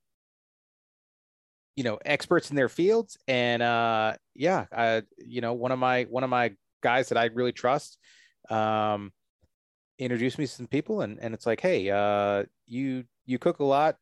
[1.77, 6.03] you know experts in their fields, and uh, yeah, I, you know, one of my
[6.09, 6.51] one of my
[6.83, 7.97] guys that I really trust
[8.49, 9.13] um,
[9.97, 13.63] introduced me to some people, and and it's like, hey, uh, you you cook a
[13.63, 13.95] lot,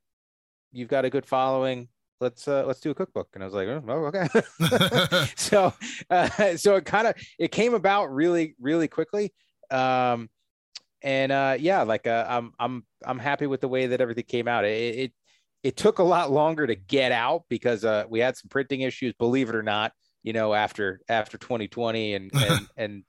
[0.72, 1.88] you've got a good following
[2.20, 3.30] let's uh, let's do a cookbook.
[3.34, 5.28] And i was like oh, okay.
[5.36, 5.74] So
[6.10, 9.34] uh, so it kind of it came about really really quickly.
[9.72, 10.30] Um
[11.02, 14.48] and uh yeah like uh, i'm i'm i'm happy with the way that everything came
[14.48, 14.66] out.
[14.66, 15.14] It, it
[15.64, 19.14] it took a lot longer to get out because uh we had some printing issues
[19.14, 23.04] believe it or not you know, after after 2020 and and and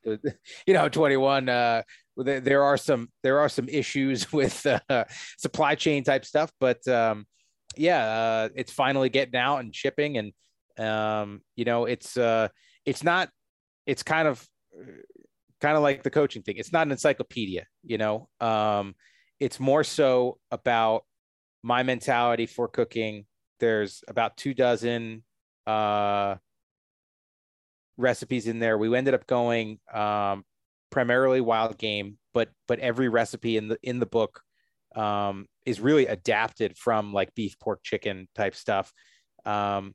[0.66, 1.48] you know 21.
[1.48, 1.82] Uh,
[2.16, 5.04] there are some there are some issues with uh,
[5.38, 7.26] supply chain type stuff, but um,
[7.76, 10.32] yeah, uh, it's finally getting out and shipping, and
[10.78, 12.48] um, you know, it's uh,
[12.84, 13.28] it's not,
[13.86, 14.46] it's kind of
[15.60, 16.56] kind of like the coaching thing.
[16.58, 18.28] It's not an encyclopedia, you know.
[18.40, 18.94] Um,
[19.40, 21.04] it's more so about
[21.62, 23.26] my mentality for cooking.
[23.60, 25.22] There's about two dozen
[25.66, 26.36] uh,
[27.96, 28.76] recipes in there.
[28.76, 30.44] We ended up going um,
[30.90, 34.42] primarily wild game, but but every recipe in the in the book
[34.94, 38.92] um, is really adapted from like beef, pork, chicken type stuff.
[39.44, 39.94] Um,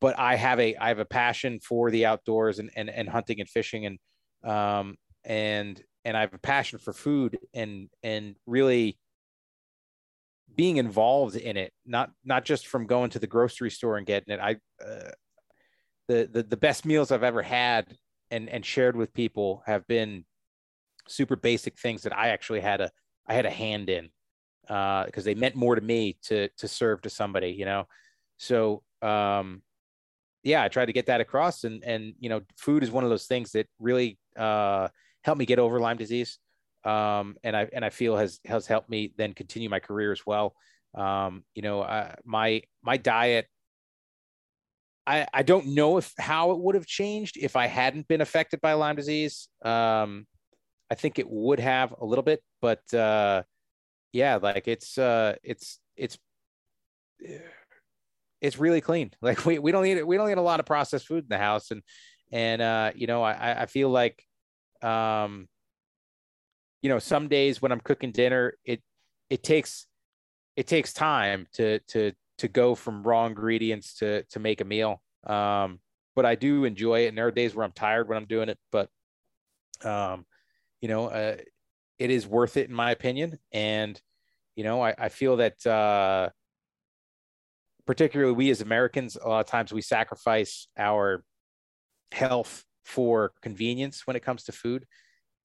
[0.00, 3.40] but I have a I have a passion for the outdoors and and, and hunting
[3.40, 3.98] and fishing and
[4.50, 8.98] um, and and I have a passion for food and and really
[10.54, 14.34] being involved in it not not just from going to the grocery store and getting
[14.34, 14.52] it i
[14.84, 15.10] uh,
[16.08, 17.96] the, the the best meals i've ever had
[18.30, 20.24] and and shared with people have been
[21.08, 22.90] super basic things that i actually had a
[23.26, 24.08] i had a hand in
[24.68, 27.86] uh because they meant more to me to to serve to somebody you know
[28.36, 29.62] so um
[30.42, 33.10] yeah i tried to get that across and and you know food is one of
[33.10, 34.88] those things that really uh
[35.24, 36.38] helped me get over lyme disease
[36.84, 40.26] um, and I and I feel has has helped me then continue my career as
[40.26, 40.54] well.
[40.94, 43.46] Um, you know, uh, my my diet.
[45.04, 48.60] I, I don't know if how it would have changed if I hadn't been affected
[48.60, 49.48] by Lyme disease.
[49.64, 50.28] Um,
[50.92, 53.44] I think it would have a little bit, but uh,
[54.12, 56.18] yeah, like it's uh, it's it's
[58.42, 59.10] it's really clean.
[59.22, 61.38] Like we, we don't need we don't need a lot of processed food in the
[61.38, 61.82] house, and
[62.30, 64.22] and uh, you know I I feel like
[64.82, 65.48] um,
[66.82, 68.82] you know, some days when I'm cooking dinner, it
[69.30, 69.86] it takes
[70.56, 75.00] it takes time to to to go from raw ingredients to to make a meal.
[75.26, 75.78] Um,
[76.14, 78.50] but I do enjoy it, and there are days where I'm tired when I'm doing
[78.50, 78.58] it.
[78.70, 78.90] But
[79.82, 80.26] um,
[80.82, 81.36] you know, uh,
[81.98, 83.98] it is worth it in my opinion, and
[84.54, 86.28] you know, I, I feel that uh,
[87.86, 91.24] particularly we as Americans, a lot of times we sacrifice our
[92.12, 94.84] health for convenience when it comes to food.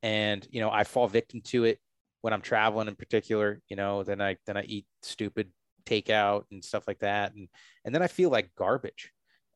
[0.04, 1.80] And you know i fall victim to it
[2.22, 5.52] when i'm traveling in particular you know then i then i eat stupid
[5.86, 7.34] takeout and stuff like that.
[7.34, 7.48] And
[7.84, 9.12] and then i feel like garbage.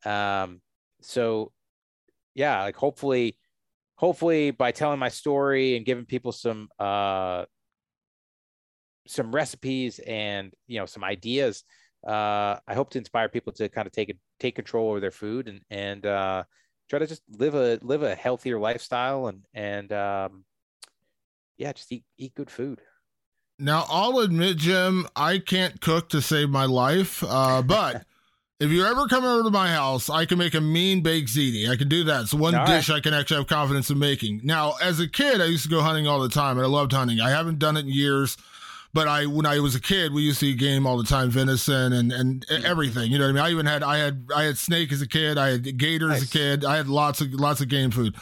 [0.06, 0.62] Um
[1.02, 1.52] so
[2.34, 3.38] yeah like hopefully
[4.02, 7.46] hopefully by telling my story and giving people some uh
[9.08, 11.64] some recipes and you know some ideas
[12.06, 15.12] uh i hope to inspire people to kind of take it take control over their
[15.12, 16.44] food and and uh
[16.92, 20.44] try to just live a live a healthier lifestyle and and um,
[21.58, 22.82] yeah, just eat eat good food.
[23.58, 28.06] Now I'll admit, Jim, I can't cook to save my life, uh, but.
[28.62, 31.68] If you ever come over to my house, I can make a mean baked ziti.
[31.68, 32.22] I can do that.
[32.22, 32.98] It's one all dish right.
[32.98, 34.42] I can actually have confidence in making.
[34.44, 36.92] Now, as a kid, I used to go hunting all the time, and I loved
[36.92, 37.20] hunting.
[37.20, 38.38] I haven't done it in years.
[38.94, 41.32] But I, when I was a kid, we used to eat game all the time,
[41.32, 42.64] venison and and hmm.
[42.64, 43.12] everything.
[43.12, 43.44] You know what I mean?
[43.46, 45.40] I even had I had I had snake as a kid.
[45.40, 46.22] I had gator nice.
[46.22, 46.66] as a kid.
[46.66, 48.16] I had lots of lots of game food.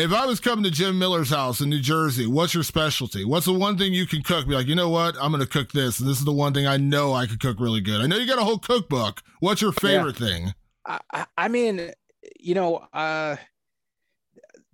[0.00, 3.22] If I was coming to Jim Miller's house in New Jersey, what's your specialty?
[3.22, 4.48] What's the one thing you can cook?
[4.48, 5.14] Be like, you know what?
[5.20, 7.38] I'm going to cook this, and this is the one thing I know I could
[7.38, 8.00] cook really good.
[8.00, 9.20] I know you got a whole cookbook.
[9.40, 10.26] What's your favorite yeah.
[10.26, 10.54] thing?
[10.86, 11.90] I, I mean,
[12.38, 13.36] you know, uh,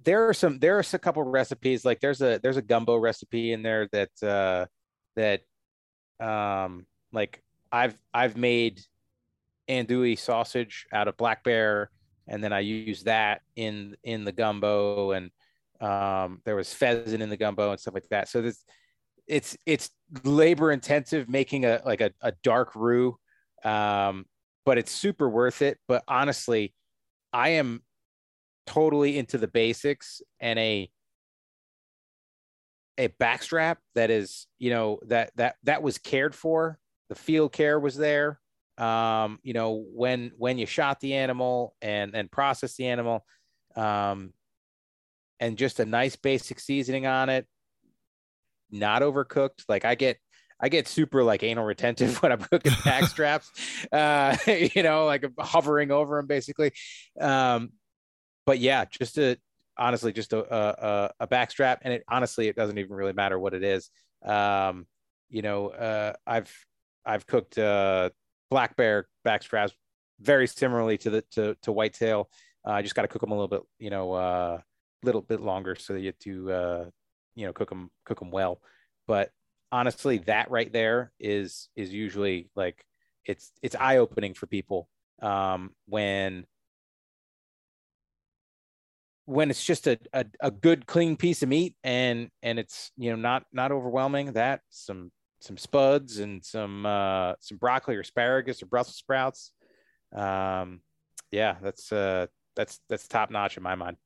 [0.05, 3.53] there are some there are a couple recipes like there's a there's a gumbo recipe
[3.53, 4.67] in there that uh
[5.17, 5.43] that
[6.25, 8.81] um like I've I've made
[9.69, 11.91] andouille sausage out of black bear
[12.29, 15.31] and then I use that in in the gumbo and
[15.81, 18.29] um there was pheasant in the gumbo and stuff like that.
[18.29, 18.65] So this
[19.27, 19.91] it's it's
[20.25, 23.19] labor intensive making a like a, a dark roux
[23.65, 24.27] um
[24.65, 25.79] but it's super worth it.
[25.89, 26.75] But honestly
[27.33, 27.83] I am
[28.67, 30.91] totally into the basics and a
[32.99, 36.79] a backstrap that is you know that that that was cared for.
[37.09, 38.41] The field care was there
[38.79, 43.25] um you know when when you shot the animal and and processed the animal
[43.75, 44.33] um
[45.41, 47.47] and just a nice basic seasoning on it
[48.71, 49.65] not overcooked.
[49.69, 50.19] Like i get
[50.61, 53.51] i get super like anal retentive when i'm cooking back straps
[53.93, 56.73] uh you know like hovering over them basically.
[57.21, 57.71] Um
[58.45, 59.39] but yeah just a
[59.79, 63.55] honestly just a, a, a backstrap and it honestly it doesn't even really matter what
[63.55, 63.91] it is.
[64.25, 64.87] Um
[65.29, 66.53] you know uh i've
[67.05, 68.11] i've cooked uh
[68.51, 69.73] black bear backstraps
[70.21, 72.31] very similarly to the to, to whitetail.
[72.67, 74.59] Uh, i just got to cook them a little bit you know uh
[75.03, 76.85] a little bit longer so that you have to uh
[77.35, 78.61] you know cook them cook them well.
[79.07, 79.31] But
[79.73, 82.85] honestly that right there is is usually like
[83.25, 84.89] it's it's eye opening for people
[85.23, 86.47] um when
[89.27, 93.11] when it's just a, a, a good clean piece of meat and and it's you
[93.11, 95.11] know not not overwhelming that some
[95.47, 99.53] some spuds and some uh some broccoli or asparagus or brussels sprouts
[100.15, 100.81] um
[101.31, 103.97] yeah that's uh that's that's top notch in my mind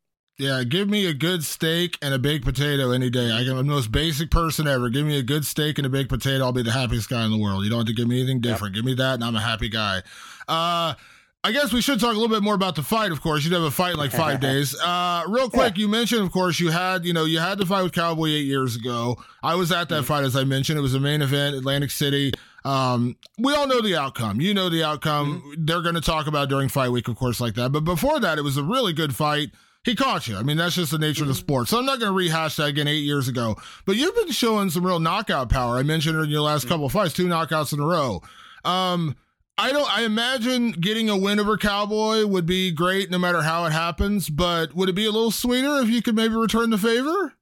[0.41, 3.31] yeah, give me a good steak and a baked potato any day.
[3.31, 4.89] I am the most basic person ever.
[4.89, 6.45] Give me a good steak and a baked potato.
[6.45, 7.63] I'll be the happiest guy in the world.
[7.63, 8.75] You don't have to give me anything different.
[8.75, 8.79] Yep.
[8.83, 10.03] Give me that, and I'm a happy guy.
[10.49, 10.95] Uh,
[11.43, 13.13] I guess we should talk a little bit more about the fight.
[13.13, 14.79] Of course, you'd have a fight in like five days.
[14.79, 15.83] Uh, real quick, yeah.
[15.83, 18.47] you mentioned, of course, you had you know you had the fight with Cowboy eight
[18.47, 19.17] years ago.
[19.43, 20.05] I was at that mm-hmm.
[20.05, 20.79] fight, as I mentioned.
[20.79, 22.33] It was a main event, Atlantic City.
[22.65, 24.43] Um, we all know the outcome.
[24.43, 25.41] You know the outcome.
[25.41, 25.65] Mm-hmm.
[25.65, 27.73] They're going to talk about during fight week, of course, like that.
[27.73, 29.51] But before that, it was a really good fight.
[29.83, 30.37] He caught you.
[30.37, 31.69] I mean, that's just the nature of the sport.
[31.69, 33.57] So I'm not going to rehash that again eight years ago.
[33.87, 35.79] But you've been showing some real knockout power.
[35.79, 38.21] I mentioned it in your last couple of fights, two knockouts in a row.
[38.63, 39.17] Um,
[39.59, 39.91] I don't.
[39.91, 44.31] I imagine getting a win over Cowboy would be great, no matter how it happens.
[44.31, 47.35] But would it be a little sweeter if you could maybe return the favor?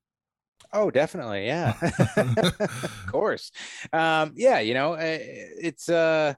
[0.72, 1.74] Oh, definitely, yeah,
[2.16, 3.52] of course.
[3.92, 5.18] Um, yeah, you know, eh,
[5.60, 6.34] it's uh,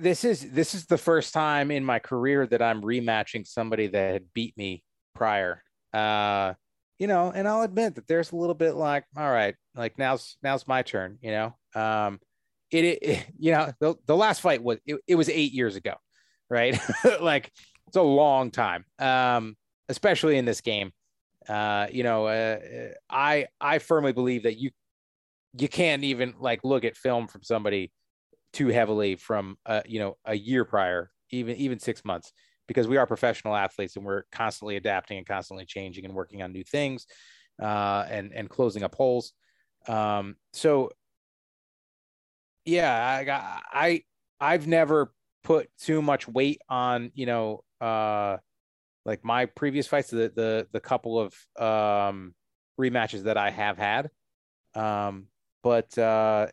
[0.00, 4.12] this is this is the first time in my career that I'm rematching somebody that
[4.12, 5.62] had beat me prior.
[5.92, 6.54] Uh,
[6.98, 10.36] you know, and I'll admit that there's a little bit like, all right, like now's
[10.42, 11.18] now's my turn.
[11.20, 12.20] You know, um,
[12.70, 15.94] it, it you know the, the last fight was it, it was eight years ago,
[16.50, 16.78] right?
[17.20, 17.52] like
[17.86, 19.56] it's a long time, um,
[19.88, 20.92] especially in this game.
[21.48, 22.58] Uh, you know, uh,
[23.08, 24.70] I I firmly believe that you
[25.58, 27.90] you can't even like look at film from somebody
[28.52, 32.32] too heavily from uh, you know a year prior, even even six months,
[32.66, 36.52] because we are professional athletes and we're constantly adapting and constantly changing and working on
[36.52, 37.06] new things,
[37.62, 39.32] uh, and and closing up holes.
[39.86, 40.90] Um, so
[42.68, 44.02] yeah, I, I
[44.40, 48.36] I've never put too much weight on you know uh
[49.04, 52.34] like my previous fights the the the couple of um
[52.78, 54.10] rematches that I have had
[54.74, 55.28] um
[55.62, 56.48] but uh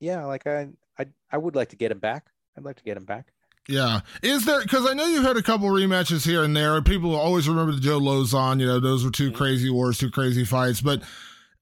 [0.00, 2.26] yeah like I I I would like to get him back.
[2.56, 3.32] I'd like to get him back.
[3.68, 4.00] Yeah.
[4.22, 6.82] Is there, because I know you've had a couple rematches here and there.
[6.82, 9.36] People always remember the Joe Lauzon, you know, those were 2 mm-hmm.
[9.36, 10.80] crazy wars, two crazy fights.
[10.80, 11.02] But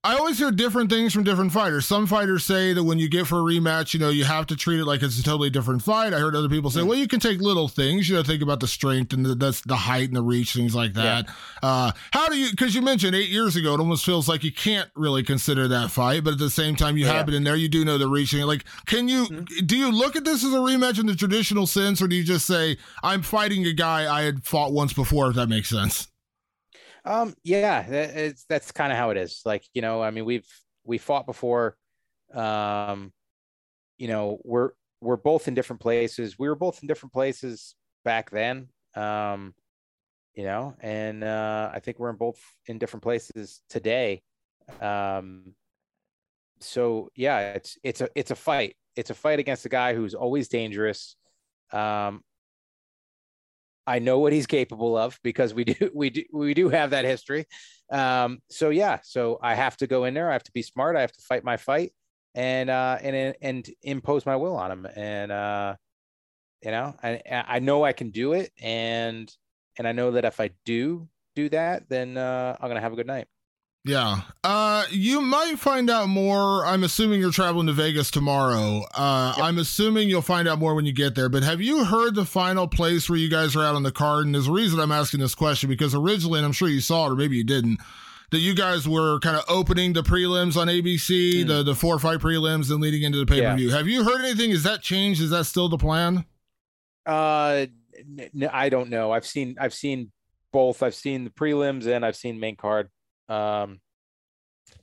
[0.03, 1.85] I always hear different things from different fighters.
[1.85, 4.55] Some fighters say that when you get for a rematch, you know, you have to
[4.55, 6.11] treat it like it's a totally different fight.
[6.11, 6.87] I heard other people say, mm.
[6.87, 9.61] well, you can take little things, you know, think about the strength and the, that's
[9.61, 11.27] the height and the reach, things like that.
[11.27, 11.33] Yeah.
[11.61, 14.51] Uh, how do you, because you mentioned eight years ago, it almost feels like you
[14.51, 17.13] can't really consider that fight, but at the same time, you yeah.
[17.13, 17.55] have it in there.
[17.55, 18.41] You do know the reaching.
[18.41, 19.65] Like, can you, mm-hmm.
[19.67, 22.23] do you look at this as a rematch in the traditional sense, or do you
[22.23, 26.07] just say, I'm fighting a guy I had fought once before, if that makes sense?
[27.03, 29.41] Um, yeah, it's, that's kind of how it is.
[29.45, 30.47] Like, you know, I mean, we've,
[30.83, 31.75] we fought before.
[32.33, 33.11] Um,
[33.97, 36.39] you know, we're we're both in different places.
[36.39, 38.69] We were both in different places back then.
[38.95, 39.53] Um,
[40.33, 44.21] you know, and uh, I think we're in both in different places today.
[44.79, 45.53] Um,
[46.59, 48.75] so yeah, it's it's a it's a fight.
[48.95, 51.15] It's a fight against a guy who's always dangerous.
[51.71, 52.23] Um,
[53.91, 57.05] I know what he's capable of because we do we do we do have that
[57.05, 57.45] history.
[57.91, 60.29] Um, so yeah, so I have to go in there.
[60.29, 60.95] I have to be smart.
[60.95, 61.91] I have to fight my fight
[62.33, 64.87] and uh, and and impose my will on him.
[64.95, 65.75] And uh,
[66.63, 69.29] you know, I I know I can do it, and
[69.77, 72.97] and I know that if I do do that, then uh, I'm gonna have a
[72.97, 73.27] good night.
[73.83, 74.21] Yeah.
[74.43, 76.65] Uh you might find out more.
[76.65, 78.83] I'm assuming you're traveling to Vegas tomorrow.
[78.93, 79.45] Uh yep.
[79.45, 81.29] I'm assuming you'll find out more when you get there.
[81.29, 84.25] But have you heard the final place where you guys are out on the card?
[84.25, 87.07] And there's a reason I'm asking this question because originally, and I'm sure you saw
[87.07, 87.79] it or maybe you didn't,
[88.29, 91.47] that you guys were kind of opening the prelims on ABC, mm.
[91.47, 93.69] the the four fight prelims and leading into the pay-per-view.
[93.69, 93.77] Yeah.
[93.77, 94.51] Have you heard anything?
[94.51, 95.21] Is that changed?
[95.21, 96.25] Is that still the plan?
[97.07, 97.65] Uh
[98.19, 99.11] n- I don't know.
[99.11, 100.11] I've seen I've seen
[100.53, 100.83] both.
[100.83, 102.89] I've seen the prelims and I've seen main card.
[103.31, 103.79] Um,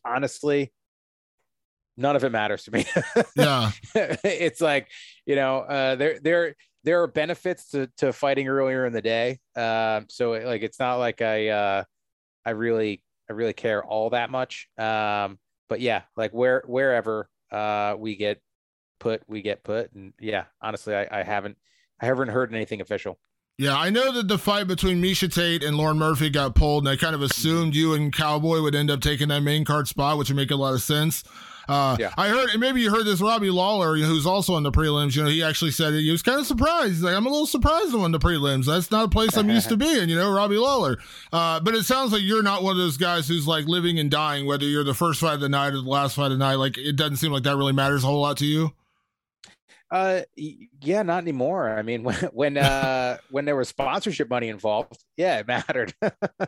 [0.04, 0.72] honestly,
[1.96, 2.86] none of it matters to me.
[3.36, 4.88] yeah, it's like
[5.26, 9.38] you know, uh, there there there are benefits to to fighting earlier in the day.
[9.56, 11.84] Um, so like it's not like I uh,
[12.44, 14.68] I really I really care all that much.
[14.78, 18.40] Um, but yeah, like where wherever uh we get
[18.98, 21.58] put, we get put, and yeah, honestly, I, I haven't
[22.00, 23.18] I haven't heard anything official.
[23.60, 26.88] Yeah, I know that the fight between Miesha Tate and Lauren Murphy got pulled, and
[26.88, 30.16] I kind of assumed you and Cowboy would end up taking that main card spot,
[30.16, 31.24] which would make a lot of sense.
[31.68, 32.14] Uh, yeah.
[32.16, 35.24] I heard, and maybe you heard this, Robbie Lawler, who's also on the prelims, you
[35.24, 36.02] know, he actually said it.
[36.02, 36.92] He was kind of surprised.
[36.92, 38.66] He's like, I'm a little surprised on the prelims.
[38.66, 40.98] That's not a place I'm used to being, you know, Robbie Lawler.
[41.32, 44.08] Uh, but it sounds like you're not one of those guys who's like living and
[44.08, 46.38] dying, whether you're the first fight of the night or the last fight of the
[46.38, 46.54] night.
[46.54, 48.72] Like, it doesn't seem like that really matters a whole lot to you.
[49.90, 51.70] Uh, yeah, not anymore.
[51.70, 55.94] I mean, when when uh when there was sponsorship money involved, yeah, it mattered.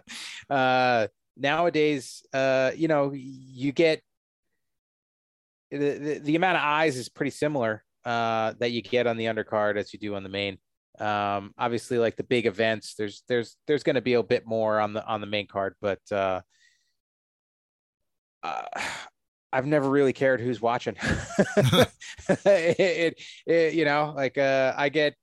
[0.50, 4.02] uh, nowadays, uh, you know, you get
[5.70, 9.26] the, the, the amount of eyes is pretty similar uh that you get on the
[9.26, 10.58] undercard as you do on the main.
[10.98, 14.80] Um, obviously, like the big events, there's there's there's going to be a bit more
[14.80, 16.40] on the on the main card, but uh,
[18.42, 18.62] uh
[19.52, 20.96] I've never really cared who's watching.
[21.00, 21.88] it,
[22.46, 25.14] it, it, you know, like uh, I get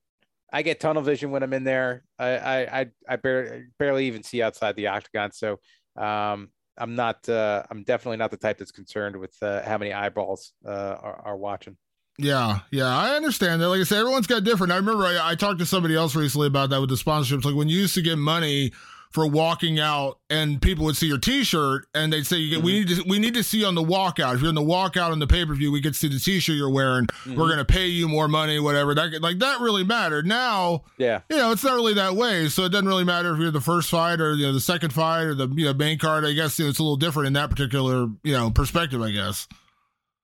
[0.52, 2.04] I get tunnel vision when I'm in there.
[2.20, 5.60] I I I, I barely, barely even see outside the octagon, so
[5.96, 7.28] um, I'm not.
[7.28, 10.70] Uh, I'm definitely not the type that's concerned with uh, how many eyeballs uh,
[11.02, 11.78] are, are watching.
[12.20, 13.70] Yeah, yeah, I understand that.
[13.70, 14.74] Like I said, everyone's got different.
[14.74, 17.46] I remember I, I talked to somebody else recently about that with the sponsorships.
[17.46, 18.72] Like when you used to get money
[19.12, 22.64] for walking out and people would see your t-shirt and they'd say mm-hmm.
[22.64, 24.36] we need to we need to see on the walkout.
[24.36, 26.70] If you're in the walkout on the pay-per-view we get to see the t-shirt you're
[26.70, 27.06] wearing.
[27.06, 27.40] Mm-hmm.
[27.40, 28.94] we're going to pay you more money whatever.
[28.94, 30.26] That like that really mattered.
[30.26, 31.22] Now yeah.
[31.30, 33.62] you know it's not really that way so it doesn't really matter if you're the
[33.62, 36.26] first fight or you know the second fight or the you know main card.
[36.26, 39.12] I guess you know, it's a little different in that particular you know perspective i
[39.12, 39.48] guess.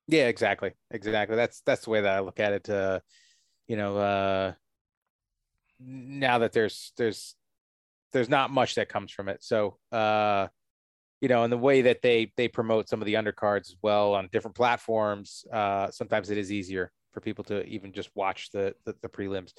[0.06, 0.72] Yeah exactly.
[0.90, 1.36] Exactly.
[1.36, 3.00] That's that's the way that i look at it uh
[3.66, 4.52] you know uh
[5.80, 7.34] now that there's there's
[8.14, 9.42] there's not much that comes from it.
[9.44, 10.46] So, uh,
[11.20, 14.14] you know, and the way that they they promote some of the undercards as well
[14.14, 18.74] on different platforms, uh, sometimes it is easier for people to even just watch the
[18.86, 19.52] the, the prelims.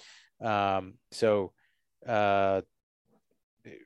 [0.43, 1.53] Um, so,
[2.07, 2.61] uh,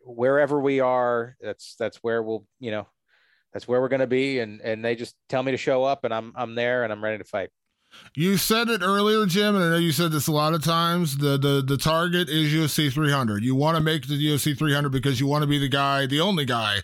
[0.06, 2.88] wherever we are, that's that's where we'll you know
[3.54, 6.04] that's where we're going to be, and and they just tell me to show up,
[6.04, 7.50] and I'm I'm there, and I'm ready to fight.
[8.16, 11.18] You said it earlier, Jim, and I know you said this a lot of times.
[11.18, 13.44] The the the target is UFC 300.
[13.44, 16.20] You want to make the UFC 300 because you want to be the guy, the
[16.20, 16.80] only guy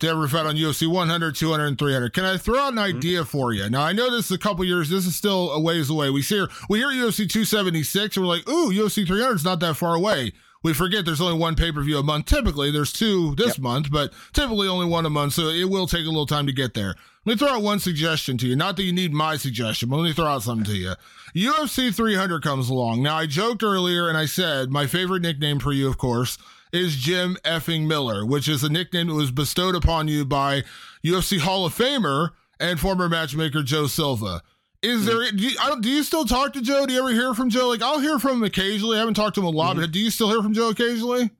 [0.00, 2.12] to ever fight on UFC 100, 200, and 300.
[2.12, 2.96] Can I throw out an mm-hmm.
[2.96, 3.68] idea for you?
[3.68, 4.88] Now I know this is a couple years.
[4.88, 6.10] This is still a ways away.
[6.10, 9.76] We hear we hear UFC 276, and we're like, ooh, UFC 300 is not that
[9.76, 10.32] far away.
[10.62, 12.26] We forget there's only one pay per view a month.
[12.26, 13.58] Typically, there's two this yep.
[13.58, 15.34] month, but typically only one a month.
[15.34, 16.96] So it will take a little time to get there.
[17.26, 18.56] Let me throw out one suggestion to you.
[18.56, 20.94] Not that you need my suggestion, but let me throw out something to you.
[21.36, 23.02] UFC 300 comes along.
[23.02, 26.38] Now, I joked earlier and I said my favorite nickname for you, of course,
[26.72, 30.62] is Jim effing Miller, which is a nickname that was bestowed upon you by
[31.04, 34.42] UFC Hall of Famer and former matchmaker Joe Silva.
[34.82, 35.30] Is there?
[35.30, 36.86] Do you, do you, still talk to Joe?
[36.86, 37.68] Do you ever hear from Joe?
[37.68, 38.96] Like I'll hear from him occasionally.
[38.96, 39.82] I haven't talked to him a lot, mm-hmm.
[39.82, 41.30] but do you still hear from Joe occasionally?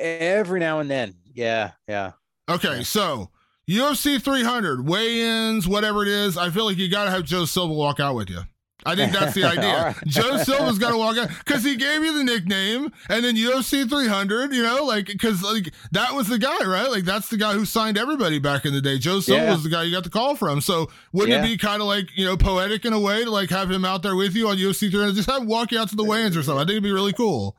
[0.00, 1.14] Every now and then.
[1.32, 2.12] Yeah, yeah.
[2.48, 3.30] Okay, so
[3.72, 7.44] UFC 300, weigh ins, whatever it is, I feel like you got to have Joe
[7.44, 8.40] Silva walk out with you.
[8.84, 9.84] I think that's the idea.
[9.84, 9.96] right.
[10.06, 13.88] Joe Silva's got to walk out because he gave you the nickname, and then UFC
[13.88, 16.90] 300, you know, like because like that was the guy, right?
[16.90, 18.98] Like that's the guy who signed everybody back in the day.
[18.98, 19.52] Joe Silva yeah.
[19.52, 20.60] was the guy you got the call from.
[20.60, 21.44] So wouldn't yeah.
[21.44, 23.84] it be kind of like you know poetic in a way to like have him
[23.84, 25.14] out there with you on UFC 300?
[25.14, 26.60] Just have him walk you out to the weigh-ins or something.
[26.60, 27.56] I think it'd be really cool.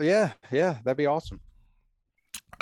[0.00, 1.40] Yeah, yeah, that'd be awesome.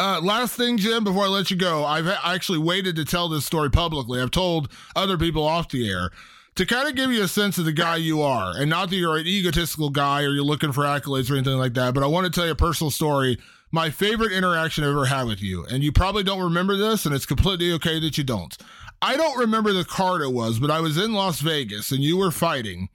[0.03, 3.47] Uh, last thing, Jim, before I let you go, I've actually waited to tell this
[3.47, 4.21] story publicly.
[4.21, 6.11] I've told other people off the air
[6.57, 8.97] to kind of give you a sense of the guy you are, and not that
[8.97, 11.95] you're an egotistical guy or you're looking for accolades or anything like that.
[11.95, 13.39] But I want to tell you a personal story.
[13.71, 17.15] My favorite interaction I've ever had with you, and you probably don't remember this, and
[17.15, 18.57] it's completely okay that you don't.
[19.01, 22.17] I don't remember the card it was, but I was in Las Vegas and you
[22.17, 22.89] were fighting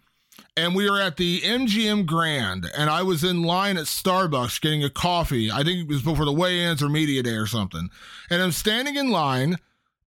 [0.58, 4.84] and we were at the MGM Grand, and I was in line at Starbucks getting
[4.84, 5.52] a coffee.
[5.52, 7.90] I think it was before the weigh-ins or media day or something.
[8.32, 9.58] And I'm standing in line,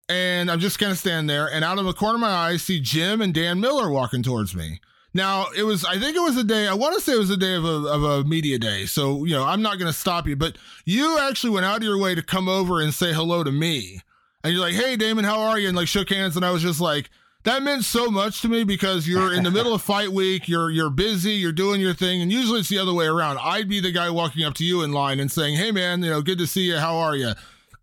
[0.08, 2.56] and I'm just of standing there, and out of the corner of my eye, I
[2.56, 4.80] see Jim and Dan Miller walking towards me.
[5.14, 6.66] Now it was, I think it was a day.
[6.66, 8.86] I want to say it was a day of a, of a media day.
[8.86, 11.82] So you know, I'm not going to stop you, but you actually went out of
[11.84, 14.00] your way to come over and say hello to me,
[14.42, 16.62] and you're like, "Hey, Damon, how are you?" And like shook hands, and I was
[16.62, 17.08] just like,
[17.44, 20.70] that meant so much to me because you're in the middle of fight week, you're
[20.70, 23.38] you're busy, you're doing your thing, and usually it's the other way around.
[23.42, 26.10] I'd be the guy walking up to you in line and saying, "Hey, man, you
[26.10, 26.76] know, good to see you.
[26.76, 27.32] How are you?"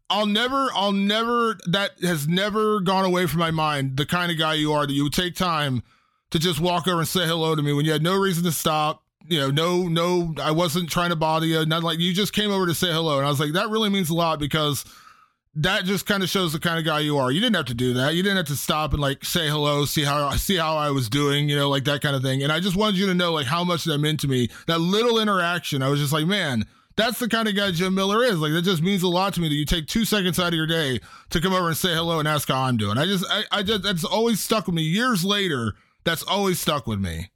[0.09, 1.57] I'll never, I'll never.
[1.65, 3.97] That has never gone away from my mind.
[3.97, 5.83] The kind of guy you are that you would take time
[6.31, 8.51] to just walk over and say hello to me when you had no reason to
[8.51, 9.03] stop.
[9.29, 11.65] You know, no, no, I wasn't trying to bother you.
[11.65, 13.89] Not like you just came over to say hello, and I was like, that really
[13.89, 14.85] means a lot because
[15.57, 17.31] that just kind of shows the kind of guy you are.
[17.31, 18.13] You didn't have to do that.
[18.13, 21.09] You didn't have to stop and like say hello, see how see how I was
[21.09, 22.43] doing, you know, like that kind of thing.
[22.43, 24.49] And I just wanted you to know like how much that meant to me.
[24.67, 28.23] That little interaction, I was just like, man, that's the kind of guy Jim Miller
[28.23, 28.39] is.
[28.39, 30.53] Like that just means a lot to me that you take two seconds out of
[30.53, 30.99] your day
[31.31, 32.99] to come over and say hello and ask how I'm doing.
[32.99, 34.83] I just, I, I just, that's always stuck with me.
[34.83, 37.31] Years later, that's always stuck with me.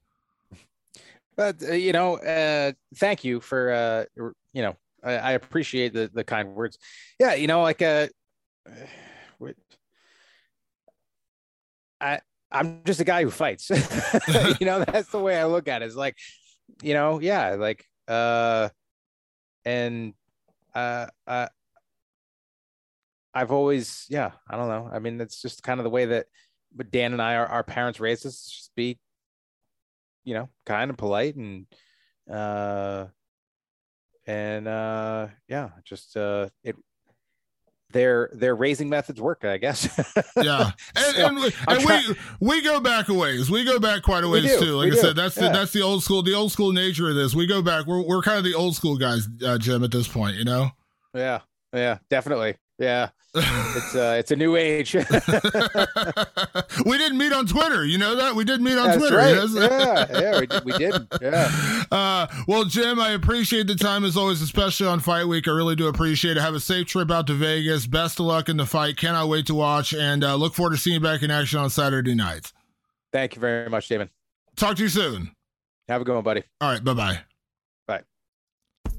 [1.35, 4.05] But uh, you know, uh, thank you for uh,
[4.53, 6.77] you know I, I appreciate the the kind words.
[7.21, 8.07] Yeah, you know, like uh,
[12.01, 12.19] I
[12.51, 13.69] I'm just a guy who fights.
[14.59, 15.85] you know, that's the way I look at it.
[15.85, 16.17] It's like,
[16.81, 18.69] you know, yeah, like uh
[19.65, 20.15] and
[20.73, 21.49] uh uh
[23.35, 24.89] I've always, yeah, I don't know.
[24.91, 26.25] I mean, it's just kind of the way that
[26.75, 28.97] but Dan and I our, our parents raised us to just be,
[30.23, 31.67] you know, kind of polite and
[32.27, 33.05] uh
[34.25, 36.75] and uh yeah, just uh it
[37.91, 39.87] their their raising methods work, I guess.
[40.41, 43.49] yeah, and, so, and, we, and we, we go back a ways.
[43.49, 44.75] We go back quite a ways too.
[44.75, 45.01] Like we I do.
[45.01, 45.47] said, that's yeah.
[45.47, 47.35] the that's the old school the old school nature of this.
[47.35, 47.85] We go back.
[47.85, 49.83] We're we're kind of the old school guys, uh, Jim.
[49.83, 50.69] At this point, you know.
[51.13, 51.41] Yeah,
[51.73, 52.55] yeah, definitely.
[52.81, 54.93] Yeah, it's uh, it's a new age.
[54.95, 55.01] we
[56.97, 57.85] didn't meet on Twitter.
[57.85, 59.17] You know that we didn't meet on That's Twitter.
[59.17, 59.37] Right.
[59.53, 60.65] yeah, yeah, we did.
[60.65, 61.07] We did.
[61.21, 61.51] Yeah.
[61.91, 65.45] Uh, well, Jim, I appreciate the time as always, especially on Fight Week.
[65.45, 66.41] I really do appreciate it.
[66.41, 67.85] Have a safe trip out to Vegas.
[67.85, 68.95] Best of luck in the fight.
[68.95, 71.69] Cannot wait to watch, and uh, look forward to seeing you back in action on
[71.69, 72.53] Saturday night.
[73.11, 74.09] Thank you very much, David.
[74.55, 75.31] Talk to you soon.
[75.89, 76.43] Have a good one, buddy.
[76.61, 76.81] All right.
[76.81, 76.93] Bye.
[76.93, 77.19] Bye.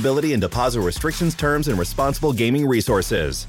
[0.00, 3.46] eligibility and deposit restrictions, terms, and responsible gaming resources.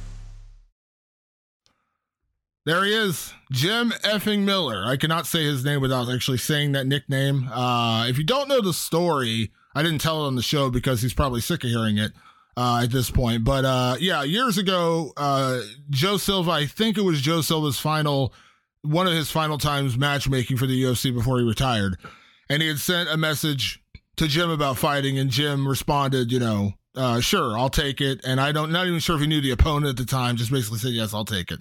[2.66, 4.84] There he is, Jim effing Miller.
[4.86, 7.48] I cannot say his name without actually saying that nickname.
[7.48, 11.02] Uh, if you don't know the story, I didn't tell it on the show because
[11.02, 12.12] he's probably sick of hearing it
[12.56, 13.44] uh, at this point.
[13.44, 18.32] But uh, yeah, years ago, uh, Joe Silva, I think it was Joe Silva's final,
[18.84, 21.98] one of his final times matchmaking for the UFC before he retired.
[22.48, 23.81] And he had sent a message
[24.22, 28.22] to Jim about fighting, and Jim responded, you know, uh, sure, I'll take it.
[28.24, 30.52] And I don't, not even sure if he knew the opponent at the time, just
[30.52, 31.60] basically said, yes, I'll take it.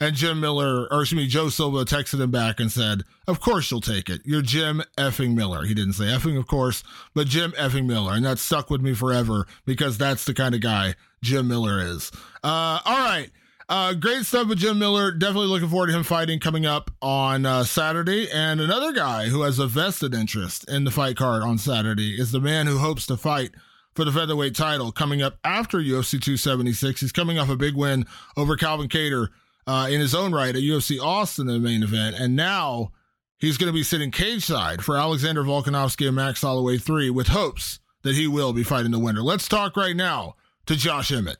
[0.00, 3.70] And Jim Miller, or excuse me, Joe Silva texted him back and said, Of course
[3.70, 4.22] you'll take it.
[4.24, 5.66] You're Jim effing Miller.
[5.66, 6.82] He didn't say effing, of course,
[7.14, 8.14] but Jim effing Miller.
[8.14, 12.10] And that stuck with me forever because that's the kind of guy Jim Miller is.
[12.42, 13.30] Uh, all right.
[13.70, 15.12] Uh, great stuff with Jim Miller.
[15.12, 18.28] Definitely looking forward to him fighting coming up on uh, Saturday.
[18.28, 22.32] And another guy who has a vested interest in the fight card on Saturday is
[22.32, 23.52] the man who hopes to fight
[23.94, 27.00] for the featherweight title coming up after UFC 276.
[27.00, 28.06] He's coming off a big win
[28.36, 29.28] over Calvin Kattar
[29.68, 32.16] uh, in his own right at UFC Austin in the main event.
[32.18, 32.90] And now
[33.38, 37.28] he's going to be sitting cage side for Alexander Volkanovski and Max Holloway 3 with
[37.28, 39.22] hopes that he will be fighting the winner.
[39.22, 40.34] Let's talk right now
[40.66, 41.38] to Josh Emmett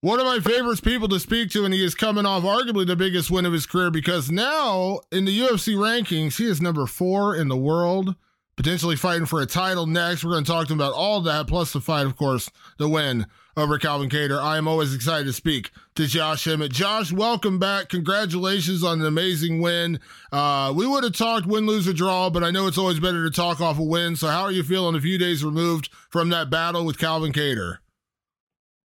[0.00, 2.96] one of my favorite people to speak to, and he is coming off arguably the
[2.96, 7.34] biggest win of his career because now in the UFC rankings, he is number four
[7.34, 8.14] in the world
[8.56, 10.24] potentially fighting for a title next.
[10.24, 12.88] We're going to talk to him about all that, plus the fight, of course, the
[12.88, 13.26] win
[13.56, 14.40] over Calvin Kattar.
[14.40, 16.72] I am always excited to speak to Josh Emmett.
[16.72, 17.88] Josh, welcome back.
[17.88, 20.00] Congratulations on an amazing win.
[20.32, 23.24] Uh, we would have talked win, lose, or draw, but I know it's always better
[23.24, 24.16] to talk off a win.
[24.16, 27.78] So, how are you feeling a few days removed from that battle with Calvin Kattar?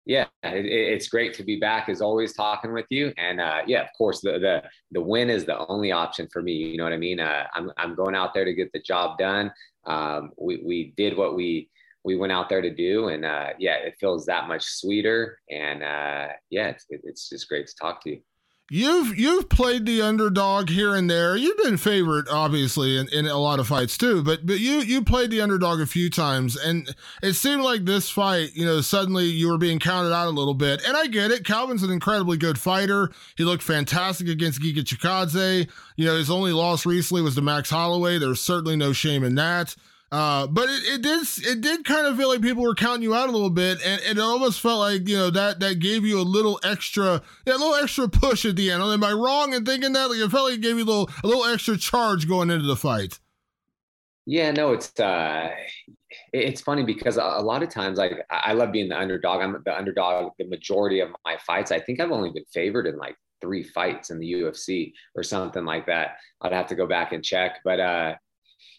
[0.05, 3.11] Yeah, it, it's great to be back as always talking with you.
[3.17, 6.53] And uh, yeah, of course, the, the the win is the only option for me.
[6.53, 7.19] You know what I mean?
[7.19, 9.51] Uh, I'm I'm going out there to get the job done.
[9.85, 11.69] Um, we we did what we
[12.03, 15.39] we went out there to do, and uh, yeah, it feels that much sweeter.
[15.49, 18.21] And uh, yeah, it's it's just great to talk to you.
[18.71, 21.37] You've you've played the underdog here and there.
[21.37, 24.23] You've been favorite, obviously, in, in a lot of fights too.
[24.23, 28.09] But but you you played the underdog a few times, and it seemed like this
[28.09, 30.81] fight, you know, suddenly you were being counted out a little bit.
[30.87, 31.45] And I get it.
[31.45, 33.11] Calvin's an incredibly good fighter.
[33.37, 35.69] He looked fantastic against Giga Chikadze.
[35.95, 38.17] You know, his only loss recently was to Max Holloway.
[38.17, 39.75] There's certainly no shame in that.
[40.11, 43.13] Uh, but it, it did it did kind of feel like people were counting you
[43.15, 46.05] out a little bit, and, and it almost felt like you know that that gave
[46.05, 48.83] you a little extra, yeah, a little extra push at the end.
[48.83, 50.09] Am I wrong in thinking that?
[50.09, 52.67] Like it felt like it gave you a little a little extra charge going into
[52.67, 53.19] the fight.
[54.27, 55.49] Yeah, no, it's uh,
[56.33, 59.41] it's funny because a lot of times, like I love being the underdog.
[59.41, 61.71] I'm the underdog the majority of my fights.
[61.71, 65.65] I think I've only been favored in like three fights in the UFC or something
[65.65, 66.17] like that.
[66.41, 68.15] I'd have to go back and check, but uh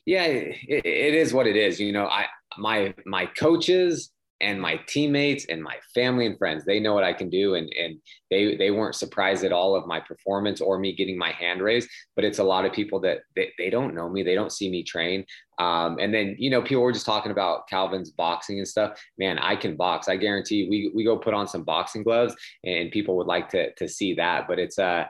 [0.06, 1.78] yeah, it, it is what it is.
[1.78, 2.26] You know, I
[2.58, 7.12] my my coaches and my teammates and my family and friends they know what i
[7.12, 7.98] can do and and
[8.30, 11.88] they they weren't surprised at all of my performance or me getting my hand raised
[12.14, 14.70] but it's a lot of people that they, they don't know me they don't see
[14.70, 15.24] me train
[15.58, 19.38] um, and then you know people were just talking about calvin's boxing and stuff man
[19.38, 22.34] i can box i guarantee we we go put on some boxing gloves
[22.64, 25.04] and people would like to to see that but it's uh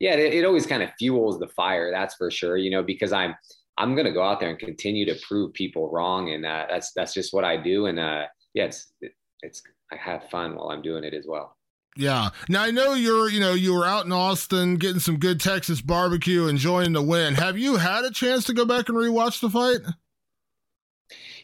[0.00, 3.12] yeah it, it always kind of fuels the fire that's for sure you know because
[3.12, 3.36] i'm
[3.82, 6.30] I'm going to go out there and continue to prove people wrong.
[6.30, 7.86] And uh, that's, that's just what I do.
[7.86, 9.12] And uh, yeah, it's, it,
[9.42, 9.60] it's,
[9.90, 11.56] I have fun while I'm doing it as well.
[11.96, 12.30] Yeah.
[12.48, 15.80] Now I know you're, you know, you were out in Austin getting some good Texas
[15.80, 17.34] barbecue, enjoying the win.
[17.34, 19.80] Have you had a chance to go back and rewatch the fight?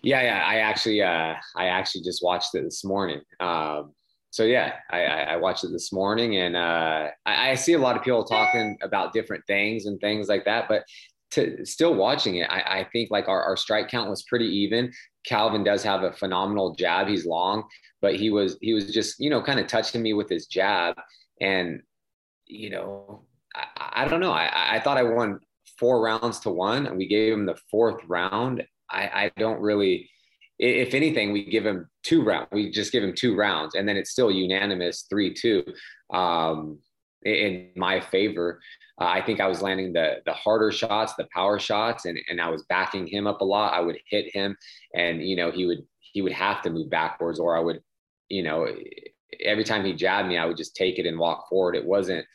[0.03, 0.45] Yeah, yeah.
[0.47, 3.20] I actually, uh, I actually just watched it this morning.
[3.41, 3.95] Um,
[4.30, 7.97] so yeah, I, I, watched it this morning, and uh, I, I, see a lot
[7.97, 10.68] of people talking about different things and things like that.
[10.68, 10.84] But
[11.33, 14.93] to still watching it, I, I think like our, our strike count was pretty even.
[15.26, 17.09] Calvin does have a phenomenal jab.
[17.09, 17.64] He's long,
[18.01, 20.97] but he was he was just you know kind of touching me with his jab,
[21.41, 21.83] and
[22.47, 23.24] you know
[23.55, 24.33] I, I don't know.
[24.33, 25.41] I, I thought I won
[25.79, 28.64] four rounds to one, and we gave him the fourth round.
[28.91, 30.11] I, I don't really.
[30.61, 32.49] If anything, we give him two rounds.
[32.51, 35.62] We just give him two rounds, and then it's still unanimous three two
[36.12, 36.79] um,
[37.25, 38.61] in my favor.
[39.01, 42.41] Uh, I think I was landing the the harder shots, the power shots, and and
[42.41, 43.75] I was backing him up a lot.
[43.75, 44.57] I would hit him,
[44.95, 47.83] and you know he would he would have to move backwards, or I would,
[48.29, 48.66] you know,
[49.45, 51.77] every time he jabbed me, I would just take it and walk forward.
[51.77, 52.27] It wasn't.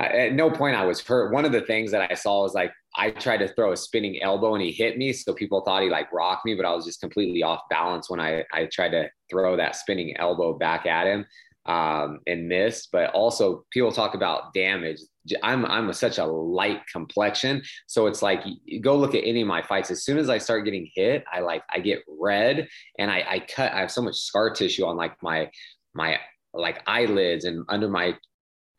[0.00, 1.32] At no point I was hurt.
[1.32, 4.22] One of the things that I saw was like I tried to throw a spinning
[4.22, 6.84] elbow and he hit me, so people thought he like rocked me, but I was
[6.84, 11.06] just completely off balance when I I tried to throw that spinning elbow back at
[11.06, 11.26] him
[11.66, 12.86] um, and miss.
[12.86, 15.00] But also, people talk about damage.
[15.42, 18.42] I'm I'm a, such a light complexion, so it's like
[18.80, 19.90] go look at any of my fights.
[19.90, 23.38] As soon as I start getting hit, I like I get red and I, I
[23.40, 23.72] cut.
[23.72, 25.50] I have so much scar tissue on like my
[25.94, 26.18] my
[26.52, 28.16] like eyelids and under my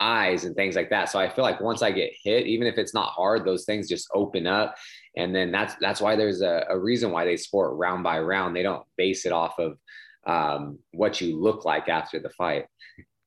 [0.02, 1.10] eyes and things like that.
[1.10, 3.88] So I feel like once I get hit, even if it's not hard, those things
[3.88, 4.76] just open up.
[5.16, 8.56] And then that's that's why there's a, a reason why they sport round by round.
[8.56, 9.78] They don't base it off of
[10.26, 12.66] um, what you look like after the fight.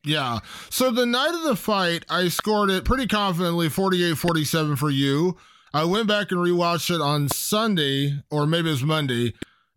[0.04, 0.40] Yeah.
[0.70, 5.36] So the night of the fight, I scored it pretty confidently 48 47 for you.
[5.72, 9.34] I went back and rewatched it on Sunday, or maybe it was Monday.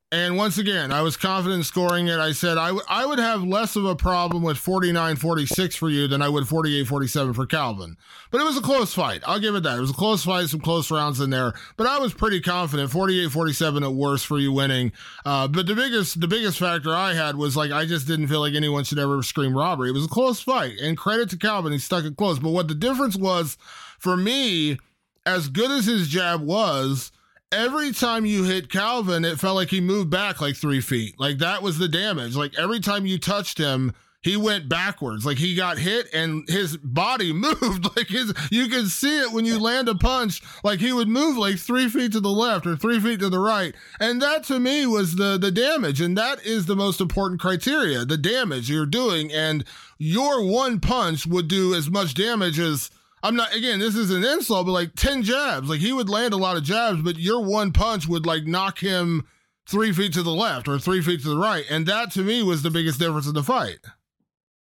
[0.09, 2.17] And once again, I was confident scoring it.
[2.17, 5.89] I said I, w- I would have less of a problem with 49 46 for
[5.89, 7.97] you than I would 48 47 for Calvin.
[8.31, 9.21] But it was a close fight.
[9.27, 9.77] I'll give it that.
[9.77, 11.51] It was a close fight, some close rounds in there.
[11.75, 14.93] But I was pretty confident 48 47 at worst for you winning.
[15.25, 18.39] Uh, but the biggest the biggest factor I had was like I just didn't feel
[18.39, 19.89] like anyone should ever scream robbery.
[19.89, 20.77] It was a close fight.
[20.81, 22.39] And credit to Calvin, he stuck it close.
[22.39, 23.57] But what the difference was
[23.99, 24.77] for me,
[25.25, 27.11] as good as his jab was,
[27.51, 31.19] every time you hit Calvin, it felt like he moved back like three feet.
[31.19, 32.35] Like that was the damage.
[32.35, 35.25] Like every time you touched him, he went backwards.
[35.25, 37.95] Like he got hit and his body moved.
[37.95, 40.41] Like his, you could see it when you land a punch.
[40.63, 43.39] Like he would move like three feet to the left or three feet to the
[43.39, 43.73] right.
[43.99, 46.01] And that to me was the the damage.
[46.01, 49.31] And that is the most important criteria: the damage you're doing.
[49.31, 49.63] And
[49.97, 52.89] your one punch would do as much damage as
[53.23, 55.69] I'm not again, this is an insult, but like 10 jabs.
[55.69, 58.79] Like he would land a lot of jabs, but your one punch would like knock
[58.79, 59.25] him
[59.67, 61.65] three feet to the left or three feet to the right.
[61.69, 63.79] And that to me was the biggest difference in the fight.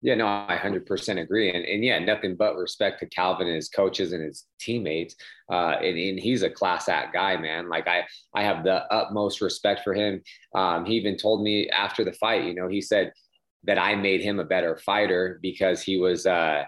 [0.03, 1.51] Yeah, no, I 100% agree.
[1.51, 5.15] And, and yeah, nothing but respect to Calvin and his coaches and his teammates.
[5.49, 7.69] Uh, and, and he's a class act guy, man.
[7.69, 10.21] Like I, I have the utmost respect for him.
[10.55, 13.13] Um, he even told me after the fight, you know, he said
[13.63, 16.63] that I made him a better fighter because he was, uh,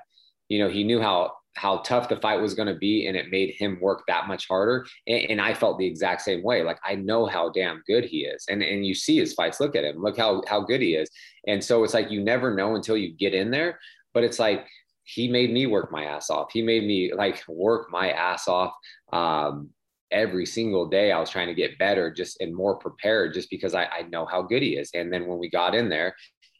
[0.47, 3.29] you know, he knew how how tough the fight was going to be and it
[3.31, 6.79] made him work that much harder and, and, i felt the exact same way like
[6.83, 9.83] i know how damn good he is and and you see his fights look at
[9.83, 11.09] him look how how good he is
[11.47, 13.79] and so it's like you never know until you get in there
[14.13, 14.65] but it's like
[15.03, 18.73] he made me work my ass off he made me like work my ass off
[19.11, 19.69] um,
[20.11, 23.73] every single day i was trying to get better just and more prepared just because
[23.73, 26.15] I, I know how good he is and then when we got in there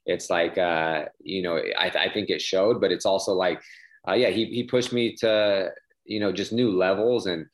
[0.06, 3.62] it's like uh, you know I, I think it showed but it's also like
[4.08, 5.72] uh, yeah, he he pushed me to
[6.06, 7.46] you know just new levels and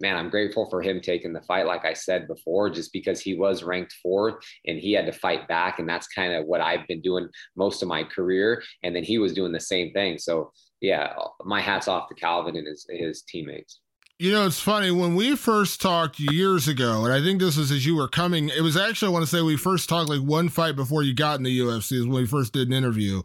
[0.00, 3.34] man, I'm grateful for him taking the fight, like I said before, just because he
[3.34, 4.36] was ranked fourth
[4.66, 5.78] and he had to fight back.
[5.78, 8.62] And that's kind of what I've been doing most of my career.
[8.82, 10.18] And then he was doing the same thing.
[10.18, 11.12] So, yeah,
[11.44, 13.80] my hat's off to Calvin and his, his teammates.
[14.18, 17.70] You know, it's funny when we first talked years ago, and I think this was
[17.70, 18.50] as you were coming.
[18.50, 21.14] It was actually, I want to say, we first talked like one fight before you
[21.14, 23.22] got in the UFC, is when we first did an interview.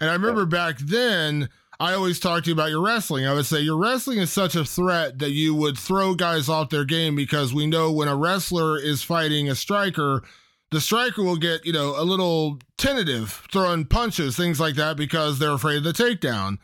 [0.00, 0.46] And I remember yeah.
[0.46, 1.48] back then,
[1.82, 3.26] I always talk to you about your wrestling.
[3.26, 6.70] I would say your wrestling is such a threat that you would throw guys off
[6.70, 10.22] their game because we know when a wrestler is fighting a striker,
[10.70, 15.40] the striker will get, you know, a little tentative, throwing punches, things like that, because
[15.40, 16.58] they're afraid of the takedown.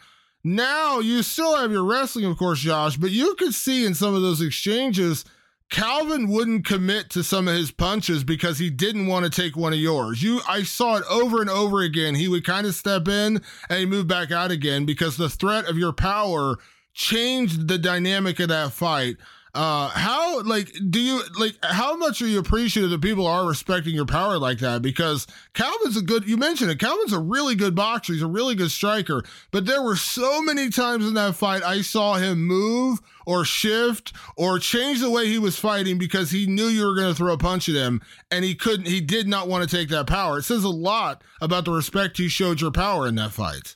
[0.45, 4.15] Now you still have your wrestling, of course, Josh, but you could see in some
[4.15, 5.25] of those exchanges
[5.71, 9.73] Calvin wouldn't commit to some of his punches because he didn't want to take one
[9.75, 10.23] of yours.
[10.23, 12.15] You I saw it over and over again.
[12.15, 15.67] He would kind of step in and he moved back out again because the threat
[15.67, 16.57] of your power
[16.95, 19.17] changed the dynamic of that fight.
[19.59, 23.93] Uh, how like do you like how much are you appreciative that people are respecting
[23.93, 24.83] your power like that?
[24.83, 28.55] Because Calvin's a good you mentioned it, Calvin's a really good boxer, he's a really
[28.55, 33.01] good striker, but there were so many times in that fight I saw him move
[33.27, 37.11] or shift or change the way he was fighting because he knew you were going
[37.11, 38.01] to throw a punch at him
[38.31, 40.39] and he couldn't he did not want to take that power.
[40.39, 43.75] It says a lot about the respect you showed your power in that fight.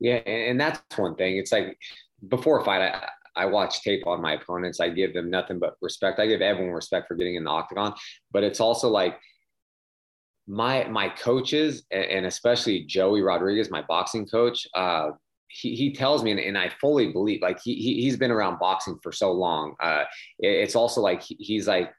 [0.00, 1.36] Yeah, and that's one thing.
[1.36, 1.78] It's like
[2.28, 4.80] before a fight, I, I watch tape on my opponents.
[4.80, 6.18] I give them nothing but respect.
[6.18, 7.94] I give everyone respect for getting in the octagon,
[8.32, 9.18] but it's also like
[10.46, 14.66] my my coaches and especially Joey Rodriguez, my boxing coach.
[14.74, 15.10] Uh,
[15.48, 18.58] he, he tells me, and, and I fully believe, like he, he he's been around
[18.58, 19.74] boxing for so long.
[19.80, 20.04] Uh,
[20.38, 21.92] it, it's also like he, he's like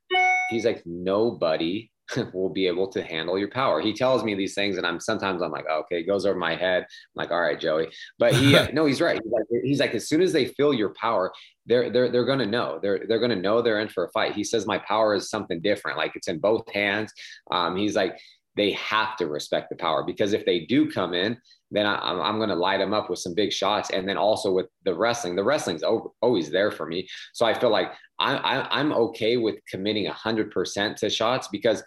[0.50, 1.90] he's like nobody
[2.34, 3.82] will be able to handle your power.
[3.82, 6.38] He tells me these things, and I'm sometimes I'm like, oh, okay, it goes over
[6.38, 6.84] my head.
[6.84, 7.90] I'm like, all right, Joey.
[8.20, 9.20] But he, uh, no, he's right.
[9.22, 11.32] He's like, he's like, as soon as they feel your power,
[11.66, 12.80] they're they're they're gonna know.
[12.82, 14.34] They're they're gonna know they're in for a fight.
[14.34, 15.98] He says my power is something different.
[15.98, 17.12] Like it's in both hands.
[17.52, 18.18] Um, he's like,
[18.56, 21.38] they have to respect the power because if they do come in,
[21.72, 23.90] then I, am I'm going to light them up with some big shots.
[23.90, 27.08] And then also with the wrestling, the wrestling's over, always there for me.
[27.34, 31.84] So I feel like I, I'm okay with committing 100% to shots because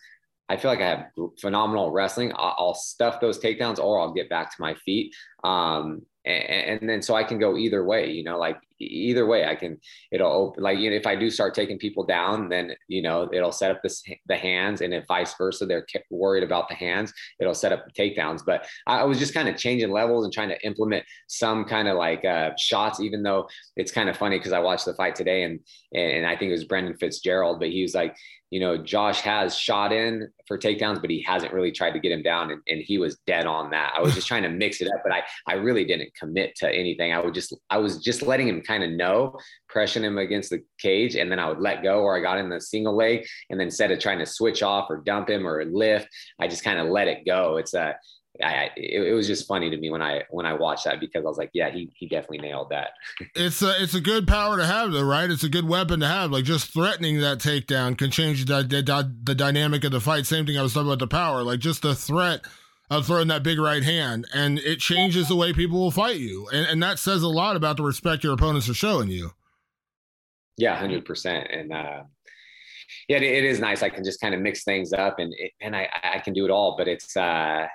[0.48, 1.06] I feel like I have
[1.40, 2.32] phenomenal wrestling.
[2.34, 5.14] I'll, I'll, stuff those takedowns or I'll get back to my feet.
[5.44, 9.44] Um, and, and, then so I can go either way, you know, like either way
[9.44, 9.78] I can,
[10.10, 13.28] it'll open, like, you know, if I do start taking people down, then, you know,
[13.32, 17.12] it'll set up this, the hands and if vice versa, they're worried about the hands,
[17.40, 18.42] it'll set up takedowns.
[18.44, 21.96] But I was just kind of changing levels and trying to implement some kind of
[21.96, 25.44] like uh, shots, even though it's kind of funny because I watched the fight today
[25.44, 25.60] and,
[25.92, 28.16] and I think it was Brendan Fitzgerald, but he was like,
[28.50, 32.10] you know, Josh has shot in for takedowns, but he hasn't really tried to get
[32.10, 32.50] him down.
[32.50, 33.92] And, and, he was dead on that.
[33.96, 36.68] I was just trying to mix it up, but I, I really didn't commit to
[36.68, 37.12] anything.
[37.12, 39.36] I would just, I was just letting him kind of know,
[39.68, 41.16] pressing him against the cage.
[41.16, 43.26] And then I would let go or I got in the single leg.
[43.50, 46.08] And then instead of trying to switch off or dump him or lift,
[46.38, 47.56] I just kind of let it go.
[47.56, 47.94] It's uh,
[48.40, 51.00] a, I, it, it, was just funny to me when I when I watched that
[51.00, 52.90] because I was like, yeah, he he definitely nailed that.
[53.34, 55.28] it's a it's a good power to have though, right?
[55.28, 56.30] It's a good weapon to have.
[56.30, 60.26] Like just threatening that takedown can change the the, the dynamic of the fight.
[60.26, 62.42] Same thing I was talking about the power, like just the threat
[62.91, 66.49] of throwing that big right hand, and it changes the way people will fight you,
[66.53, 69.32] and and that says a lot about the respect your opponents are showing you.
[70.57, 71.72] Yeah, hundred percent, and.
[71.72, 72.03] uh
[73.09, 73.82] yeah, it is nice.
[73.82, 76.45] I can just kind of mix things up, and it, and I I can do
[76.45, 76.76] it all.
[76.76, 77.66] But it's uh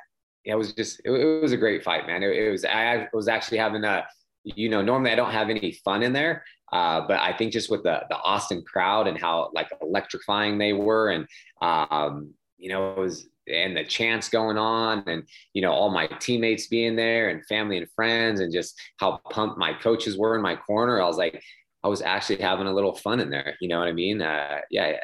[0.45, 2.24] it was just it, it was a great fight, man.
[2.24, 4.05] It, it, was I was actually having a
[4.43, 7.70] you know normally I don't have any fun in there, uh, but I think just
[7.70, 11.28] with the the Austin crowd and how like electrifying they were, and
[11.61, 15.23] um, you know it was and the chants going on and
[15.53, 19.57] you know all my teammates being there and family and friends and just how pumped
[19.57, 21.01] my coaches were in my corner.
[21.01, 21.41] I was like
[21.83, 23.55] i was actually having a little fun in there.
[23.61, 24.21] You know what i mean?
[24.21, 24.97] Uh, yeah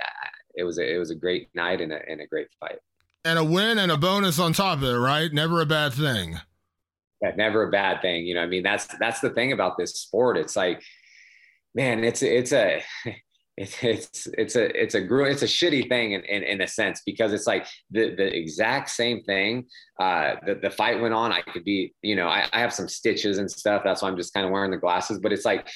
[0.55, 2.79] it was a, it was a great night and a, and a great fight.
[3.23, 5.31] And a win and a bonus on top of it right?
[5.31, 6.39] Never a bad thing.
[7.21, 8.25] Yeah, never a bad thing.
[8.25, 10.37] You know i mean that's that's the thing about this sport.
[10.37, 10.81] It's like
[11.75, 12.83] man it's it's a
[13.81, 17.33] it's it's a it's a it's a shitty thing in, in, in a sense because
[17.33, 19.65] it's like the the exact same thing.
[19.99, 21.31] Uh, the the fight went on.
[21.31, 23.83] I could be, you know, I, I have some stitches and stuff.
[23.83, 25.19] That's why I'm just kind of wearing the glasses.
[25.19, 25.69] But it's like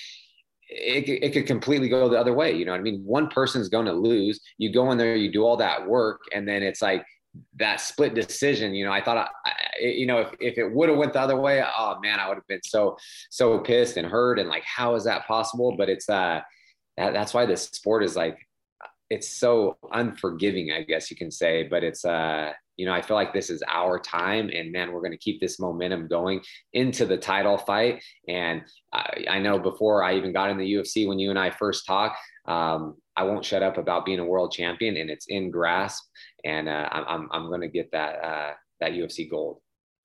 [0.67, 2.53] it, it could completely go the other way.
[2.53, 3.03] You know what I mean?
[3.05, 4.39] One person's going to lose.
[4.57, 7.05] You go in there, you do all that work, and then it's like
[7.57, 8.73] that split decision.
[8.73, 11.39] You know, I thought, I, you know, if, if it would have went the other
[11.39, 12.97] way, oh man, I would have been so
[13.29, 15.75] so pissed and hurt, and like, how is that possible?
[15.77, 16.41] But it's uh
[16.97, 18.37] that, that's why this sport is like
[19.09, 23.15] it's so unforgiving i guess you can say but it's uh you know i feel
[23.15, 26.41] like this is our time and man we're going to keep this momentum going
[26.73, 28.03] into the title fight.
[28.27, 31.49] And I, I, know before i even got in the ufc when you and i
[31.49, 32.17] first talked
[32.47, 36.03] um, i won't shut up about being a world champion and it's in grasp.
[36.43, 39.59] And uh, i'm, I'm going to get that uh, that ufc gold.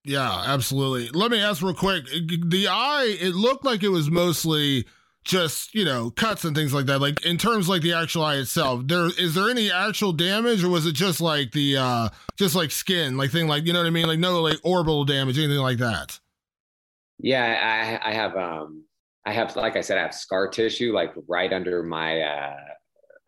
[0.05, 1.11] Yeah absolutely.
[1.18, 4.86] Let me ask real quick the eye it looked like it was mostly
[5.24, 7.00] just you know cuts and things like that.
[7.00, 10.68] Like in terms like the actual eye itself there is there any actual damage or
[10.68, 13.86] was it just like the uh just like skin like thing like you know what
[13.86, 14.06] i mean?
[14.06, 16.18] Like no like orbital damage anything like that?
[17.18, 18.84] Yeah i i have um
[19.26, 22.56] i have like i said i have scar tissue like right under my uh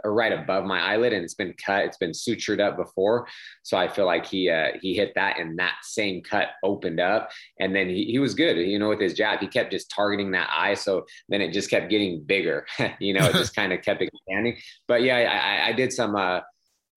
[0.04, 3.26] right above my eyelid and it's been cut it's been sutured up before
[3.62, 7.30] so i feel like he uh, he hit that and that same cut opened up
[7.60, 10.30] and then he, he was good you know with his jab he kept just targeting
[10.30, 12.66] that eye so then it just kept getting bigger
[12.98, 14.56] you know it just kind of kept expanding
[14.88, 16.40] but yeah i, I did some uh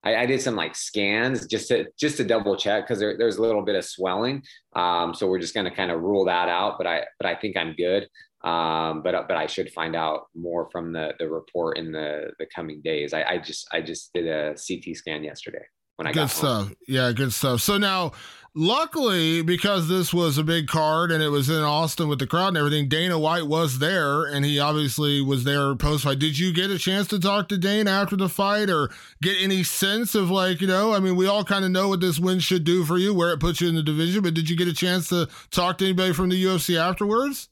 [0.06, 3.38] I, I, did some like scans just to just to double check because there, there's
[3.38, 4.44] a little bit of swelling.
[4.76, 6.78] Um, so we're just going to kind of rule that out.
[6.78, 8.08] But I but I think I'm good.
[8.46, 12.46] Um, but but I should find out more from the the report in the the
[12.54, 13.12] coming days.
[13.12, 15.64] I, I just I just did a CT scan yesterday
[15.96, 16.66] when I good got stuff.
[16.68, 16.76] Home.
[16.86, 17.60] Yeah, good stuff.
[17.60, 18.12] So now,
[18.54, 22.48] luckily, because this was a big card and it was in Austin with the crowd
[22.48, 26.20] and everything, Dana White was there, and he obviously was there post fight.
[26.20, 28.90] Did you get a chance to talk to Dana after the fight, or
[29.22, 30.94] get any sense of like you know?
[30.94, 33.32] I mean, we all kind of know what this win should do for you, where
[33.32, 35.84] it puts you in the division, but did you get a chance to talk to
[35.84, 37.48] anybody from the UFC afterwards?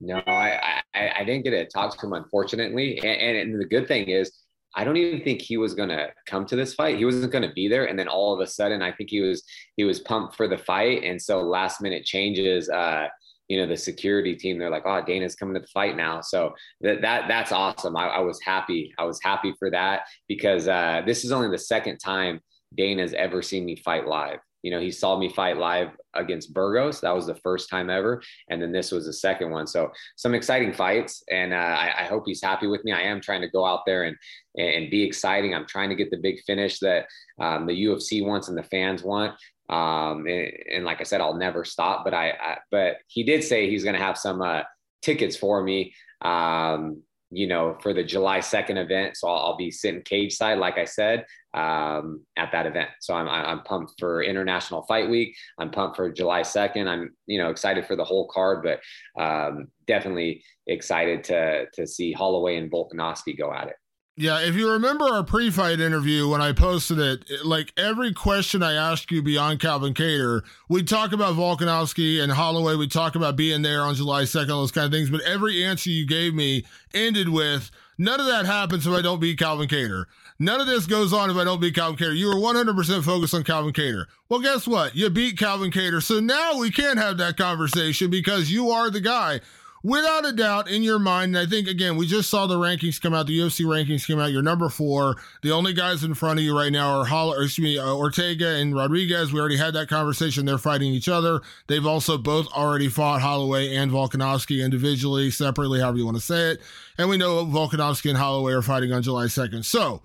[0.00, 2.98] No, I, I, I didn't get to talk to him, unfortunately.
[2.98, 4.32] And, and the good thing is,
[4.76, 6.98] I don't even think he was going to come to this fight.
[6.98, 7.84] He wasn't going to be there.
[7.84, 9.44] And then all of a sudden, I think he was
[9.76, 11.04] he was pumped for the fight.
[11.04, 12.68] And so last minute changes.
[12.68, 13.06] Uh,
[13.48, 16.54] you know the security team they're like oh dana's coming to the fight now so
[16.80, 21.02] that, that that's awesome I, I was happy i was happy for that because uh,
[21.04, 22.40] this is only the second time
[22.74, 27.02] dana's ever seen me fight live you know, he saw me fight live against Burgos.
[27.02, 28.22] That was the first time ever.
[28.48, 29.66] And then this was the second one.
[29.66, 31.22] So some exciting fights.
[31.30, 32.90] And uh, I, I, hope he's happy with me.
[32.90, 34.16] I am trying to go out there and,
[34.56, 35.54] and be exciting.
[35.54, 37.08] I'm trying to get the big finish that
[37.38, 39.32] um, the UFC wants and the fans want.
[39.68, 43.44] Um, and, and, like I said, I'll never stop, but I, I but he did
[43.44, 44.62] say he's going to have some uh,
[45.02, 45.94] tickets for me.
[46.22, 49.16] Um, you know, for the July 2nd event.
[49.16, 52.90] So I'll, I'll be sitting cage side, like I said, um, at that event.
[53.00, 55.36] So I'm, I'm pumped for International Fight Week.
[55.58, 56.86] I'm pumped for July 2nd.
[56.86, 62.12] I'm, you know, excited for the whole card, but um, definitely excited to, to see
[62.12, 63.76] Holloway and Volkanovski go at it.
[64.16, 68.74] Yeah, if you remember our pre-fight interview when I posted it, like every question I
[68.74, 72.76] asked you beyond Calvin Kattar, we talk about Volkanovski and Holloway.
[72.76, 75.10] We talk about being there on July 2nd, those kind of things.
[75.10, 79.18] But every answer you gave me ended with, none of that happens if I don't
[79.18, 80.04] beat Calvin Kattar.
[80.38, 82.16] None of this goes on if I don't beat Calvin Kattar.
[82.16, 84.04] You were 100% focused on Calvin Kattar.
[84.28, 84.94] Well, guess what?
[84.94, 86.00] You beat Calvin Kattar.
[86.00, 89.40] So now we can't have that conversation because you are the guy
[89.84, 93.00] without a doubt in your mind, and I think again, we just saw the rankings
[93.00, 94.32] come out, the UFC rankings came out.
[94.32, 95.16] You're number four.
[95.42, 98.56] The only guys in front of you right now are Holl- excuse me, uh, Ortega
[98.56, 99.32] and Rodriguez.
[99.32, 100.46] We already had that conversation.
[100.46, 101.42] They're fighting each other.
[101.68, 106.52] They've also both already fought Holloway and Volkanovski individually, separately, however you want to say
[106.52, 106.62] it.
[106.98, 109.64] And we know Volkanovski and Holloway are fighting on July 2nd.
[109.64, 110.00] So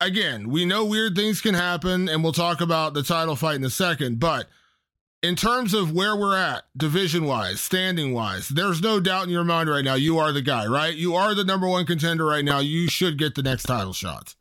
[0.00, 3.64] again, we know weird things can happen, and we'll talk about the title fight in
[3.64, 4.48] a second, but
[5.26, 9.44] in terms of where we're at, division wise, standing wise, there's no doubt in your
[9.44, 9.94] mind right now.
[9.94, 10.94] You are the guy, right?
[10.94, 12.60] You are the number one contender right now.
[12.60, 14.36] You should get the next title shot.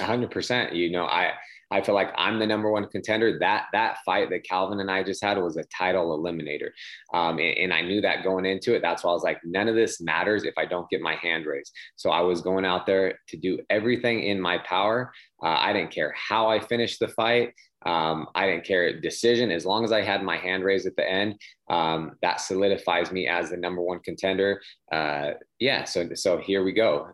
[0.00, 0.74] hundred percent.
[0.74, 1.32] You know, I
[1.70, 3.38] I feel like I'm the number one contender.
[3.38, 6.70] That that fight that Calvin and I just had was a title eliminator,
[7.12, 8.80] um, and, and I knew that going into it.
[8.80, 11.44] That's why I was like, none of this matters if I don't get my hand
[11.44, 11.72] raised.
[11.96, 15.12] So I was going out there to do everything in my power.
[15.42, 17.52] Uh, I didn't care how I finished the fight.
[17.86, 21.08] Um, I didn't care decision as long as I had my hand raised at the
[21.08, 21.40] end.
[21.70, 24.60] Um, that solidifies me as the number one contender.
[24.90, 27.08] Uh, yeah, so so here we go.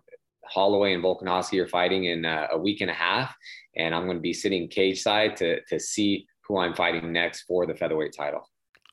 [0.47, 3.35] Holloway and Volkanovski are fighting in uh, a week and a half,
[3.77, 7.43] and I'm going to be sitting cage side to to see who I'm fighting next
[7.43, 8.49] for the featherweight title.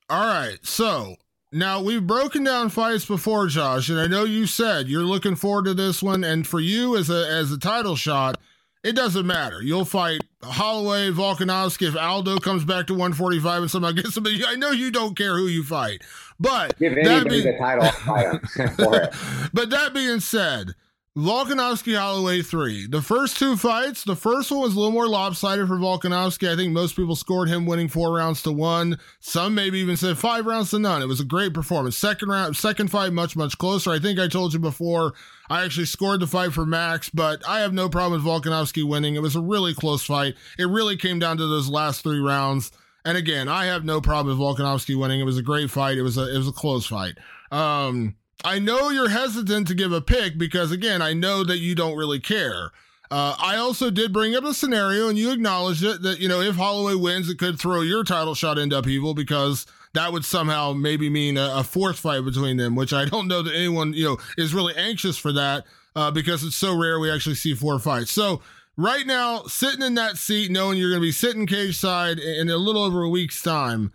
[0.09, 1.15] All right, so
[1.53, 5.65] now we've broken down fights before, Josh, and I know you said you're looking forward
[5.65, 8.39] to this one, and for you as a as a title shot
[8.83, 9.61] it doesn't matter.
[9.61, 11.87] You'll fight Holloway, Volkanovski.
[11.87, 15.35] If Aldo comes back to 145 and somehow gets somebody, I know you don't care
[15.35, 16.01] who you fight.
[16.39, 17.83] But that being, the title,
[19.53, 20.73] but that being said,
[21.17, 22.87] Volkanovski Holloway three.
[22.87, 26.49] The first two fights, the first one was a little more lopsided for Volkanovski.
[26.49, 28.97] I think most people scored him winning four rounds to one.
[29.19, 31.01] Some maybe even said five rounds to none.
[31.01, 31.97] It was a great performance.
[31.97, 33.91] Second round, second fight, much much closer.
[33.91, 35.13] I think I told you before.
[35.49, 39.15] I actually scored the fight for Max, but I have no problem with Volkanovski winning.
[39.15, 40.35] It was a really close fight.
[40.57, 42.71] It really came down to those last three rounds.
[43.03, 45.19] And again, I have no problem with Volkanovski winning.
[45.19, 45.97] It was a great fight.
[45.97, 47.17] It was a it was a close fight.
[47.51, 51.75] Um, I know you're hesitant to give a pick because, again, I know that you
[51.75, 52.71] don't really care.
[53.11, 56.39] Uh, I also did bring up a scenario, and you acknowledged it that you know
[56.39, 60.71] if Holloway wins, it could throw your title shot into upheaval because that would somehow
[60.71, 64.05] maybe mean a, a, fourth fight between them, which I don't know that anyone you
[64.05, 67.79] know is really anxious for that uh, because it's so rare we actually see four
[67.79, 68.11] fights.
[68.11, 68.41] So
[68.77, 72.49] right now, sitting in that seat, knowing you're going to be sitting cage side in
[72.49, 73.91] a little over a week's time,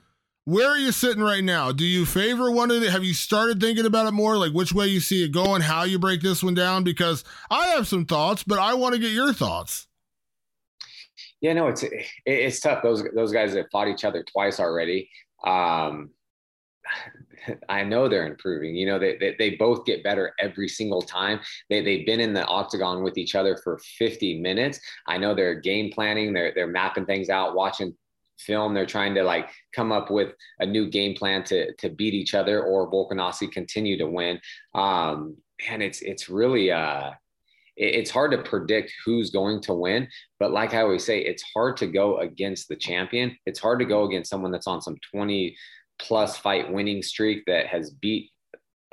[0.46, 1.72] where are you sitting right now?
[1.72, 4.38] Do you favor one of the, have you started thinking about it more?
[4.38, 6.84] Like which way you see it going, how you break this one down?
[6.84, 9.88] Because I have some thoughts, but I want to get your thoughts.
[11.40, 11.84] Yeah, no, it's
[12.24, 12.82] it's tough.
[12.82, 15.10] Those those guys that fought each other twice already.
[15.44, 16.10] Um,
[17.68, 18.74] I know they're improving.
[18.76, 21.40] You know, they, they, they both get better every single time.
[21.68, 24.80] They, they've been in the octagon with each other for 50 minutes.
[25.06, 27.94] I know they're game planning, they're, they're mapping things out, watching
[28.38, 28.74] film.
[28.74, 32.34] They're trying to like come up with a new game plan to to beat each
[32.34, 34.40] other or Volkanovski continue to win.
[34.74, 35.36] Um,
[35.68, 37.10] and it's it's really uh
[37.78, 40.08] it's hard to predict who's going to win.
[40.40, 43.36] But like I always say, it's hard to go against the champion.
[43.44, 45.54] It's hard to go against someone that's on some 20
[45.98, 48.30] plus fight winning streak that has beat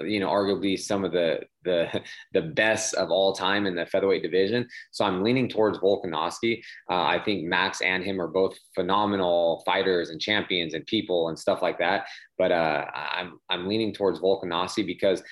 [0.02, 2.02] you know, arguably some of the the
[2.34, 4.68] the best of all time in the featherweight division.
[4.92, 6.62] So I'm leaning towards Volkanovski.
[6.90, 11.38] Uh, I think Max and him are both phenomenal fighters and champions and people and
[11.38, 12.06] stuff like that.
[12.38, 15.24] But uh, I'm I'm leaning towards Volkanovski because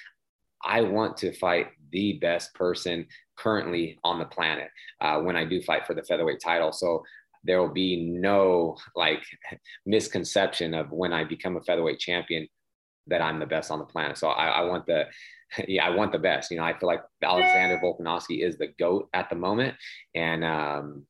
[0.63, 3.07] I want to fight the best person
[3.38, 4.69] currently on the planet
[5.01, 6.71] uh, when I do fight for the featherweight title.
[6.71, 7.03] So
[7.43, 9.23] there will be no like
[9.86, 12.47] misconception of when I become a featherweight champion
[13.07, 14.17] that I'm the best on the planet.
[14.17, 15.05] So I, I want the,
[15.68, 16.52] yeah, I want the best.
[16.52, 19.76] You know, I feel like Alexander Volkanovski is the goat at the moment,
[20.16, 21.06] and um,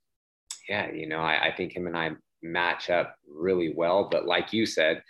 [0.68, 2.12] yeah, you know, I, I think him and I
[2.42, 4.08] match up really well.
[4.10, 5.04] But like you said,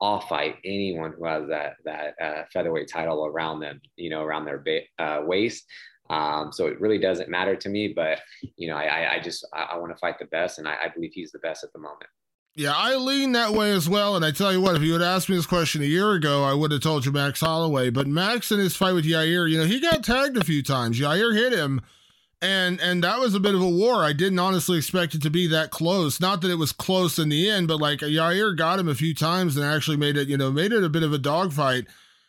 [0.00, 4.44] I'll fight anyone who has that that uh, featherweight title around them, you know, around
[4.44, 5.64] their ba- uh, waist.
[6.08, 8.20] Um, so it really doesn't matter to me, but
[8.56, 10.88] you know, I, I just I, I want to fight the best, and I, I
[10.88, 12.10] believe he's the best at the moment.
[12.58, 14.16] Yeah, I lean that way as well.
[14.16, 16.42] And I tell you what, if you had asked me this question a year ago,
[16.42, 17.90] I would have told you Max Holloway.
[17.90, 20.98] But Max in his fight with Yair, you know, he got tagged a few times.
[20.98, 21.82] Yair hit him,
[22.40, 24.02] and and that was a bit of a war.
[24.02, 26.18] I didn't honestly expect it to be that close.
[26.18, 29.14] Not that it was close in the end, but like Yair got him a few
[29.14, 31.84] times and actually made it, you know, made it a bit of a dogfight.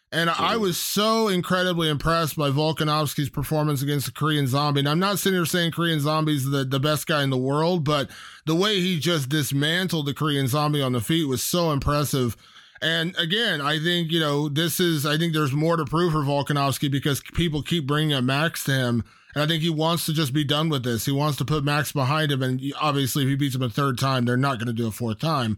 [0.10, 4.80] And I was so incredibly impressed by Volkanovski's performance against the Korean Zombie.
[4.80, 7.84] And I'm not sitting here saying Korean Zombie's the, the best guy in the world,
[7.84, 8.10] but
[8.46, 12.38] the way he just dismantled the Korean Zombie on the feet was so impressive.
[12.82, 16.20] And again, I think, you know, this is, I think there's more to prove for
[16.20, 19.04] Volkanovski because people keep bringing up Max to him.
[19.36, 21.06] And I think he wants to just be done with this.
[21.06, 22.42] He wants to put Max behind him.
[22.42, 24.92] And obviously, if he beats him a third time, they're not going to do a
[24.92, 25.58] fourth time.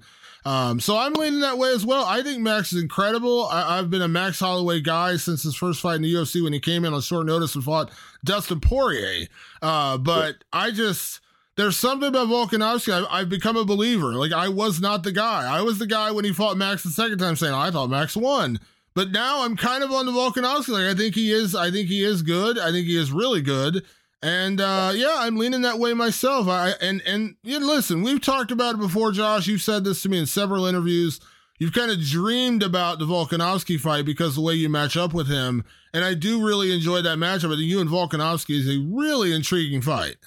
[0.50, 2.04] Um, so I'm leaning that way as well.
[2.06, 3.48] I think Max is incredible.
[3.52, 6.54] I, have been a Max Holloway guy since his first fight in the UFC when
[6.54, 7.92] he came in on short notice and fought
[8.24, 9.28] Dustin Poirier.
[9.62, 10.38] Uh, but.
[10.52, 11.20] I just
[11.56, 12.94] there's something about Volkanovski.
[12.94, 14.14] I've, I've, become a believer.
[14.14, 15.46] Like I was not the guy.
[15.46, 18.16] I was the guy when he fought Max the second time, saying I thought Max
[18.16, 18.60] won.
[18.96, 20.70] But now I'm kind of on the Volkanovski.
[20.70, 21.54] Like I think he is.
[21.54, 22.58] I think he is good.
[22.58, 23.86] I think he is really good.
[24.22, 26.48] And uh, yeah, I'm leaning that way myself.
[26.48, 29.48] I and and you know, listen, we've talked about it before, Josh.
[29.48, 31.22] You've said this to me in several interviews.
[31.58, 35.28] You've kind of dreamed about the Volkanovski fight because the way you match up with
[35.28, 35.64] him,
[35.94, 37.54] and I do really enjoy that matchup.
[37.54, 40.18] I think you and Volkanovski is a really intriguing fight.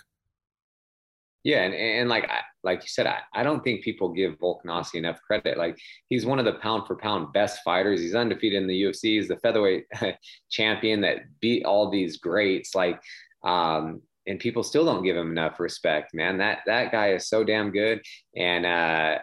[1.45, 4.95] Yeah, and, and like I, like you said, I, I don't think people give Volkanovski
[4.95, 5.59] enough credit.
[5.59, 5.77] Like
[6.09, 8.01] he's one of the pound for pound best fighters.
[8.01, 9.17] He's undefeated in the UFC.
[9.17, 9.87] He's the featherweight
[10.51, 12.75] champion that beat all these greats.
[12.75, 13.01] Like,
[13.45, 16.39] um, and people still don't give him enough respect, man.
[16.39, 18.01] That that guy is so damn good.
[18.37, 19.19] And uh,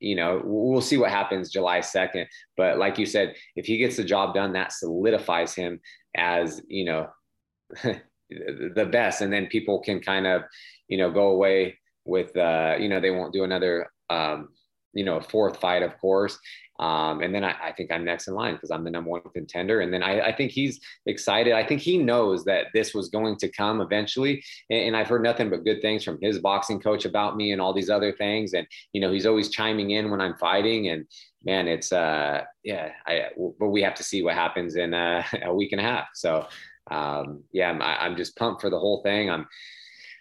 [0.00, 2.26] you know, we'll see what happens July 2nd.
[2.56, 5.80] But like you said, if he gets the job done, that solidifies him
[6.16, 7.08] as, you know,
[8.30, 9.20] the best.
[9.20, 10.42] And then people can kind of,
[10.88, 14.48] you know, go away with, uh, you know, they won't do another, um,
[14.92, 16.38] you know, a fourth fight, of course.
[16.80, 19.20] Um, and then I, I, think I'm next in line because I'm the number one
[19.34, 19.80] contender.
[19.80, 21.52] And then I, I, think he's excited.
[21.52, 24.44] I think he knows that this was going to come eventually.
[24.70, 27.60] And, and, I've heard nothing but good things from his boxing coach about me and
[27.60, 28.52] all these other things.
[28.54, 30.88] And, you know, he's always chiming in when I'm fighting.
[30.88, 31.06] And
[31.44, 35.52] man, it's, uh, yeah, I, but we have to see what happens in uh, a
[35.52, 36.06] week and a half.
[36.14, 36.46] So,
[36.92, 39.30] um, yeah, I'm, I'm just pumped for the whole thing.
[39.30, 39.48] I'm,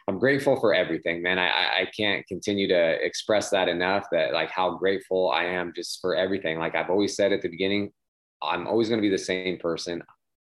[0.08, 1.38] I'm grateful for everything, man.
[1.38, 6.00] I, I can't continue to express that enough that like how grateful I am just
[6.00, 6.60] for everything.
[6.60, 7.92] Like I've always said at the beginning,
[8.42, 10.02] I'm always going to be the same person.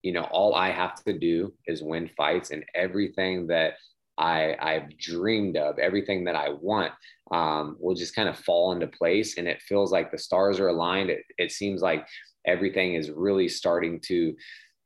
[0.02, 3.74] You know, all I have to do is win fights and everything that
[4.16, 6.92] I, I've dreamed of, everything that I want
[7.32, 9.38] um, will just kind of fall into place.
[9.38, 11.10] And it feels like the stars are aligned.
[11.10, 12.06] It, it seems like
[12.46, 14.34] everything is really starting to,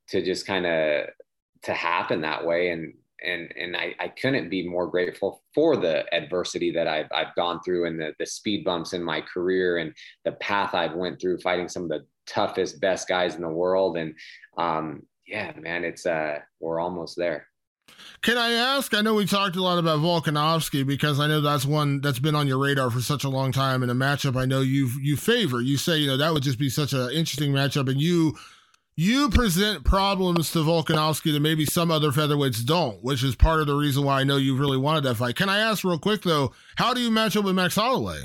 [0.09, 1.07] to just kind of
[1.65, 2.71] to happen that way.
[2.71, 7.35] And and and I, I couldn't be more grateful for the adversity that I've, I've
[7.37, 9.95] gone through and the, the speed bumps in my career and
[10.25, 13.97] the path I've went through fighting some of the toughest best guys in the world
[13.97, 14.15] and
[14.57, 17.47] um, yeah man it's uh we're almost there
[18.23, 18.95] can I ask?
[18.95, 22.37] I know we talked a lot about Volkanovski because I know that's one that's been
[22.37, 25.17] on your radar for such a long time, and a matchup I know you you
[25.17, 25.61] favor.
[25.61, 28.37] You say you know that would just be such an interesting matchup, and you
[28.97, 33.67] you present problems to Volkanovski that maybe some other featherweights don't, which is part of
[33.67, 35.37] the reason why I know you really wanted that fight.
[35.37, 38.21] Can I ask real quick though, how do you match up with Max Holloway?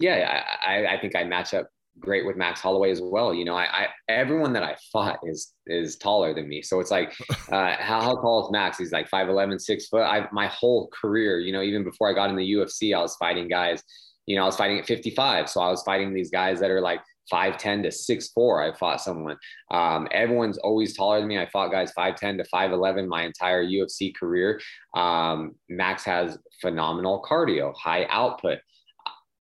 [0.00, 1.68] Yeah, I, I think I match up
[2.00, 3.32] great with Max Holloway as well.
[3.32, 6.62] You know, I, I, everyone that I fought is is taller than me.
[6.62, 7.14] So it's like,
[7.52, 8.78] uh, how, how tall is Max?
[8.78, 10.02] He's like 5'11", 6 foot.
[10.02, 13.14] I my whole career, you know, even before I got in the UFC, I was
[13.16, 13.82] fighting guys.
[14.26, 15.48] You know, I was fighting at 55.
[15.48, 17.00] So I was fighting these guys that are like
[17.30, 18.72] 5'10 to 6'4.
[18.72, 19.36] I fought someone.
[19.70, 21.38] Um, everyone's always taller than me.
[21.38, 24.60] I fought guys 5'10 to 5'11 my entire UFC career.
[24.94, 28.58] Um, Max has phenomenal cardio, high output.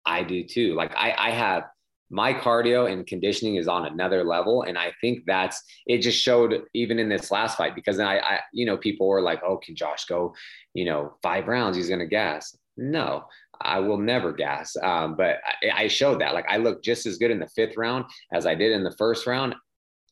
[0.07, 0.75] I do too.
[0.75, 1.65] Like I, I have
[2.11, 4.63] my cardio and conditioning is on another level.
[4.63, 8.41] And I think that's it just showed even in this last fight because I, I
[8.53, 10.35] you know, people were like, oh, can Josh go,
[10.75, 11.77] you know, five rounds?
[11.77, 12.57] He's to gas.
[12.77, 13.25] No,
[13.61, 14.77] I will never gas.
[14.83, 17.77] Um, but I, I, showed that like I looked just as good in the fifth
[17.77, 19.55] round as I did in the first round.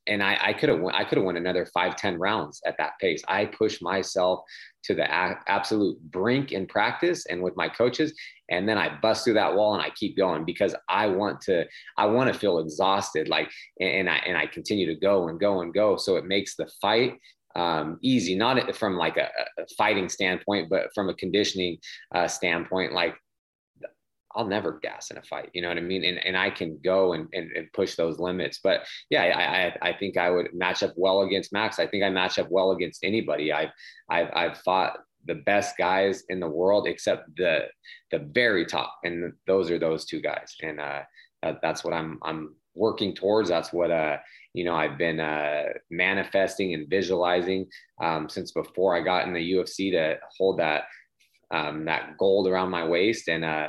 [0.09, 3.23] And I could have I could have won another five ten rounds at that pace.
[3.29, 4.41] I pushed myself
[4.83, 8.13] to the a- absolute brink in practice and with my coaches,
[8.49, 11.67] and then I bust through that wall and I keep going because I want to
[11.97, 13.49] I want to feel exhausted like
[13.79, 15.97] and, and I and I continue to go and go and go.
[15.97, 17.15] So it makes the fight
[17.57, 19.29] um, easy, not from like a,
[19.59, 21.79] a, fighting standpoint, but from a conditioning
[22.15, 22.93] uh, standpoint.
[22.93, 23.15] Like
[24.35, 25.51] I'll never gas in a fight.
[25.53, 26.05] You know what I mean?
[26.05, 28.61] And and I can go and, and, and push those limits.
[28.63, 31.79] But yeah, I, I, I think I would match up well against Max.
[31.79, 33.53] I think I match up well against anybody.
[33.53, 33.71] I've
[34.09, 37.67] I've I've fought the best guys in the world except the
[38.11, 40.55] the very top, and those are those two guys.
[40.63, 41.03] And uh,
[41.43, 43.49] that, that's what I'm I'm working towards.
[43.49, 44.17] That's what uh
[44.55, 47.67] you know I've been uh, manifesting and visualizing
[48.03, 50.85] um, since before I got in the UFC to hold that
[51.51, 53.69] um, that gold around my waist and uh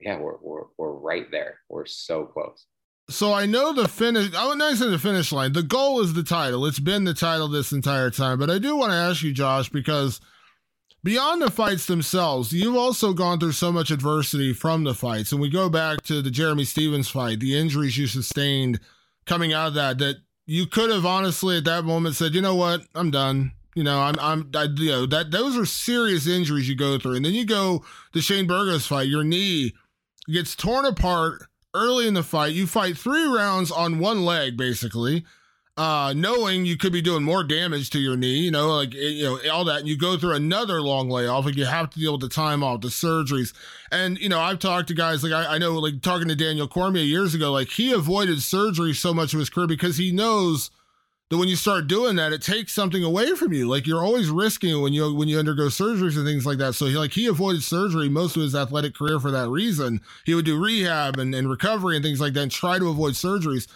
[0.00, 1.58] yeah, we're, we're, we're right there.
[1.68, 2.66] We're so close.
[3.10, 4.34] So I know the finish.
[4.34, 5.54] I would not say the finish line.
[5.54, 6.66] The goal is the title.
[6.66, 8.38] It's been the title this entire time.
[8.38, 10.20] But I do want to ask you, Josh, because
[11.02, 15.32] beyond the fights themselves, you've also gone through so much adversity from the fights.
[15.32, 18.78] And we go back to the Jeremy Stephens fight, the injuries you sustained
[19.28, 19.98] coming out of that.
[19.98, 20.16] That
[20.46, 23.52] you could have honestly at that moment said, you know what, I'm done.
[23.74, 27.14] You know, I'm, I'm, I, you know, that those are serious injuries you go through,
[27.14, 29.72] and then you go the Shane Burgos fight, your knee
[30.26, 32.54] gets torn apart early in the fight.
[32.54, 35.24] You fight three rounds on one leg, basically,
[35.78, 39.22] uh, knowing you could be doing more damage to your knee, you know, like, you
[39.22, 39.78] know, all that.
[39.78, 42.64] And you go through another long layoff, like you have to deal with the time
[42.64, 43.54] off, the surgeries.
[43.92, 46.66] And, you know, I've talked to guys, like, I, I know, like, talking to Daniel
[46.66, 50.72] Cormier years ago, like, he avoided surgery so much of his career because he knows
[51.30, 53.68] that when you start doing that, it takes something away from you.
[53.68, 56.74] Like you're always risking when you when you undergo surgeries and things like that.
[56.74, 60.00] So he like he avoided surgery most of his athletic career for that reason.
[60.24, 63.12] He would do rehab and, and recovery and things like that and try to avoid
[63.12, 63.68] surgeries.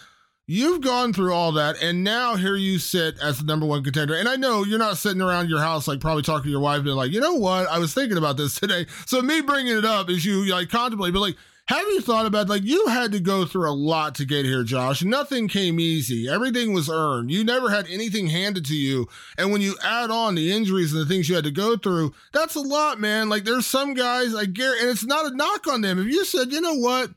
[0.45, 4.13] You've gone through all that, and now here you sit as the number one contender.
[4.13, 6.83] And I know you're not sitting around your house, like probably talking to your wife,
[6.83, 7.69] being like, you know what?
[7.69, 8.85] I was thinking about this today.
[9.05, 11.37] So me bringing it up is you like contemplate, but like,
[11.67, 14.65] have you thought about like you had to go through a lot to get here,
[14.65, 15.01] Josh?
[15.01, 16.27] Nothing came easy.
[16.27, 17.31] Everything was earned.
[17.31, 19.07] You never had anything handed to you.
[19.37, 22.13] And when you add on the injuries and the things you had to go through,
[22.33, 23.29] that's a lot, man.
[23.29, 25.99] Like there's some guys I get, and it's not a knock on them.
[25.99, 27.11] If you said, you know what?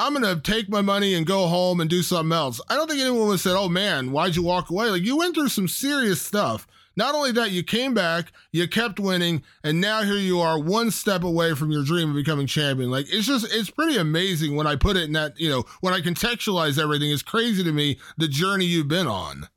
[0.00, 2.58] I'm going to take my money and go home and do something else.
[2.70, 4.88] I don't think anyone would have said, oh man, why'd you walk away?
[4.88, 6.66] Like you went through some serious stuff.
[6.96, 10.90] Not only that, you came back, you kept winning, and now here you are one
[10.90, 12.90] step away from your dream of becoming champion.
[12.90, 15.92] Like it's just, it's pretty amazing when I put it in that, you know, when
[15.92, 17.10] I contextualize everything.
[17.10, 19.48] It's crazy to me the journey you've been on.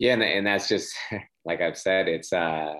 [0.00, 0.14] Yeah.
[0.14, 0.92] And, and that's just,
[1.44, 2.74] like I've said, it's, uh,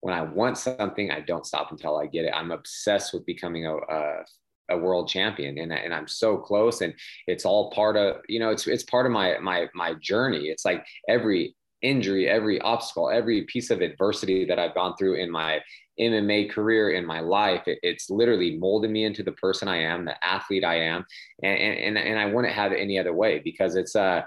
[0.00, 2.32] when I want something, I don't stop until I get it.
[2.34, 4.24] I'm obsessed with becoming a, a
[4.70, 6.94] a world champion and, and I'm so close and
[7.26, 10.48] it's all part of you know it's it's part of my my my journey.
[10.48, 15.30] It's like every injury every obstacle every piece of adversity that I've gone through in
[15.30, 15.60] my
[16.00, 20.06] MMA career in my life it, it's literally molded me into the person I am
[20.06, 21.04] the athlete I am
[21.42, 24.22] and and and I wouldn't have it any other way because it's uh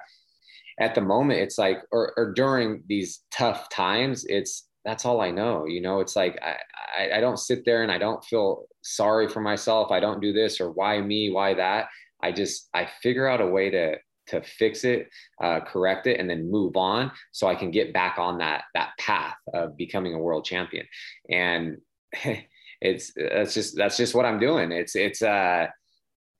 [0.79, 5.31] at the moment it's like or, or during these tough times it's that's all I
[5.31, 5.65] know.
[5.65, 6.55] You know, it's like I,
[6.97, 9.91] I, I, don't sit there and I don't feel sorry for myself.
[9.91, 11.89] I don't do this or why me, why that.
[12.23, 13.97] I just I figure out a way to
[14.27, 15.09] to fix it,
[15.43, 18.91] uh, correct it, and then move on so I can get back on that that
[18.97, 20.85] path of becoming a world champion.
[21.29, 21.79] And
[22.81, 24.71] it's that's just that's just what I'm doing.
[24.71, 25.67] It's it's uh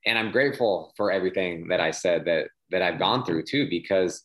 [0.05, 4.23] and I'm grateful for everything that I said that that I've gone through too, because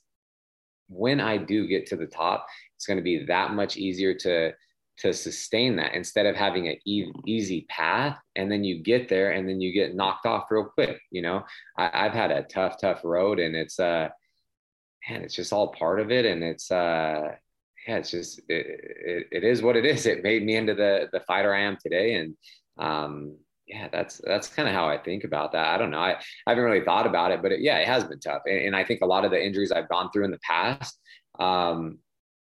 [0.88, 2.46] when I do get to the top,
[2.82, 4.52] it's going to be that much easier to
[4.98, 9.30] to sustain that instead of having an e- easy path and then you get there
[9.30, 11.44] and then you get knocked off real quick you know?
[11.78, 14.08] I, have had a tough tough road and it's uh
[15.08, 17.28] man it's just all part of it and it's uh
[17.86, 20.04] yeah it's just it, it, it is what it is.
[20.04, 22.34] It made me into the the fighter i am today and
[22.78, 23.36] um
[23.68, 25.68] yeah that's that's kind of how i think about that.
[25.68, 26.14] I don't know i,
[26.46, 28.76] I haven't really thought about it but it, yeah it has been tough and, and
[28.76, 30.98] i think a lot of the injuries i've gone through in the past
[31.38, 31.98] um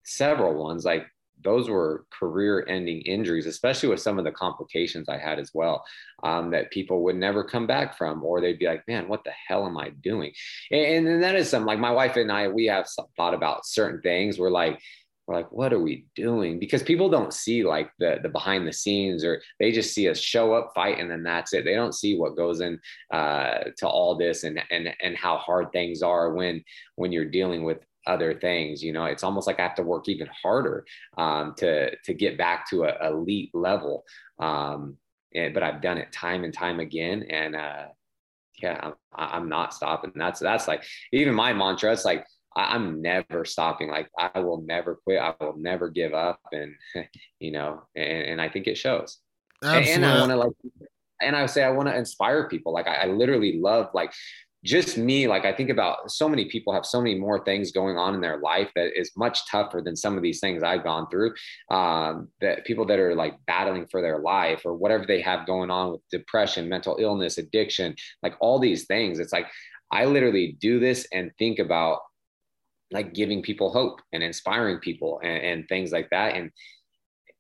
[0.04, 1.08] several ones like
[1.44, 5.84] those were career ending injuries, especially with some of the complications I had as well,
[6.24, 9.34] um, that people would never come back from, or they'd be like, man, what the
[9.48, 10.32] hell am I doing?
[10.72, 14.02] And, and that is some like my wife and I, we have thought about certain
[14.02, 14.40] things.
[14.40, 14.80] We're like,
[15.28, 16.60] we're like, what are we doing?
[16.60, 20.20] Because people don't see like the the behind the scenes, or they just see us
[20.20, 21.64] show up, fight, and then that's it.
[21.64, 22.78] They don't see what goes in
[23.12, 26.62] uh, to all this and and and how hard things are when
[26.96, 30.08] when you're dealing with other things you know it's almost like i have to work
[30.08, 30.86] even harder
[31.18, 34.04] um, to to get back to a elite level
[34.40, 34.98] um,
[35.34, 37.86] and, but i've done it time and time again and uh,
[38.62, 42.26] yeah I'm, I'm not stopping that's that's like even my mantra it's like
[42.56, 43.90] I'm never stopping.
[43.90, 45.20] Like I will never quit.
[45.20, 46.40] I will never give up.
[46.52, 46.76] And
[47.40, 49.18] you know, and, and I think it shows.
[49.64, 49.94] Absolutely.
[49.94, 50.52] And, I want to like,
[51.22, 52.74] and I say I want to inspire people.
[52.74, 54.14] Like I, I, literally love like
[54.64, 57.98] just me, like I think about so many people have so many more things going
[57.98, 61.08] on in their life that is much tougher than some of these things I've gone
[61.10, 61.34] through.
[61.70, 65.70] Um, that people that are like battling for their life or whatever they have going
[65.70, 69.20] on with depression, mental illness, addiction, like all these things.
[69.20, 69.48] It's like
[69.92, 72.00] I literally do this and think about
[72.92, 76.36] like giving people hope and inspiring people and, and things like that.
[76.36, 76.52] And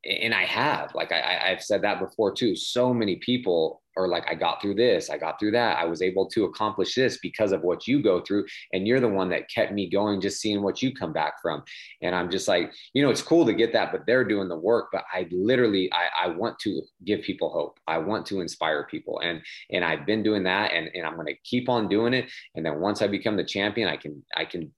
[0.06, 2.56] and I have, like I, I've said that before too.
[2.56, 6.02] So many people are like, I got through this, I got through that, I was
[6.02, 9.50] able to accomplish this because of what you go through, and you're the one that
[9.50, 11.64] kept me going, just seeing what you come back from.
[12.02, 14.58] And I'm just like, you know, it's cool to get that, but they're doing the
[14.58, 14.88] work.
[14.92, 17.80] But I literally, I, I want to give people hope.
[17.88, 21.36] I want to inspire people, and and I've been doing that, and and I'm to
[21.44, 22.30] keep on doing it.
[22.56, 24.74] And then once I become the champion, I can I can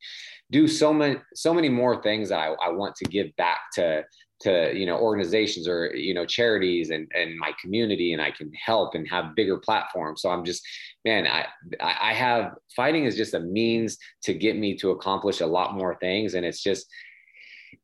[0.52, 4.03] do so many so many more things that I, I want to give back to
[4.45, 8.51] to you know organizations or you know charities and and my community and I can
[8.53, 10.22] help and have bigger platforms.
[10.22, 10.61] So I'm just
[11.03, 11.45] man I
[11.80, 15.97] I have fighting is just a means to get me to accomplish a lot more
[15.99, 16.35] things.
[16.35, 16.85] And it's just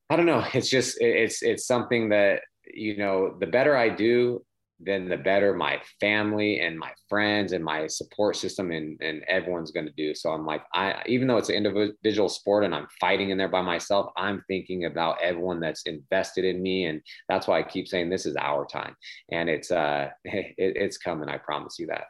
[0.10, 0.46] I don't know.
[0.54, 2.42] It's just it's it's something that
[2.74, 4.44] you know the better I do
[4.84, 9.72] then the better my family and my friends and my support system and, and everyone's
[9.72, 10.16] going to do.
[10.16, 13.50] So I'm like, I, even though it's an individual sport and I'm fighting in there
[13.50, 16.86] by myself, I'm thinking about everyone that's invested in me.
[16.86, 18.96] And that's why I keep saying this is our time
[19.32, 21.30] and it's, uh, it, it's coming.
[21.30, 22.06] I promise you that.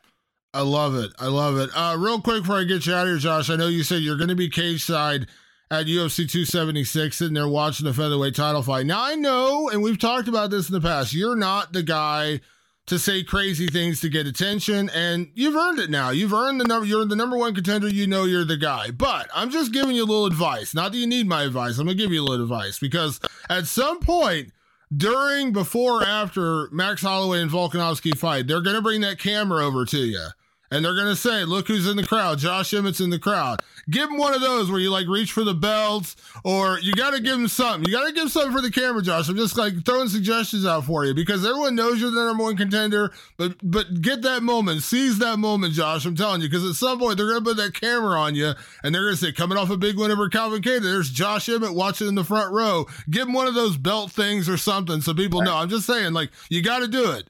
[0.54, 1.12] I love it.
[1.18, 1.70] I love it.
[1.74, 4.02] Uh, real quick before I get you out of here, Josh, I know you said
[4.02, 5.28] you're going to be cage side
[5.72, 8.86] at UFC 276 sitting there watching the featherweight title fight.
[8.86, 12.42] Now I know, and we've talked about this in the past, you're not the guy
[12.88, 16.10] to say crazy things to get attention, and you've earned it now.
[16.10, 16.86] You've earned the number.
[16.86, 17.88] You're the number one contender.
[17.88, 18.92] You know you're the guy.
[18.92, 20.74] But I'm just giving you a little advice.
[20.74, 21.78] Not that you need my advice.
[21.78, 24.52] I'm gonna give you a little advice because at some point
[24.96, 30.00] during, before, after Max Holloway and Volkanovski fight, they're gonna bring that camera over to
[30.00, 30.28] you
[30.72, 32.40] and they're gonna say, "Look who's in the crowd!
[32.40, 35.44] Josh Emmett's in the crowd." Give him one of those where you like reach for
[35.44, 37.86] the belts, or you got to give him something.
[37.86, 39.28] You got to give something for the camera, Josh.
[39.28, 42.56] I'm just like throwing suggestions out for you because everyone knows you're the number one
[42.56, 43.12] contender.
[43.38, 46.06] But but get that moment, seize that moment, Josh.
[46.06, 48.54] I'm telling you, because at some point they're gonna put that camera on you,
[48.84, 51.74] and they're gonna say, "Coming off a big win over Calvin Kattar, there's Josh Emmett
[51.74, 55.14] watching in the front row." Give him one of those belt things or something so
[55.14, 55.56] people know.
[55.56, 57.30] I'm just saying, like you got to do it.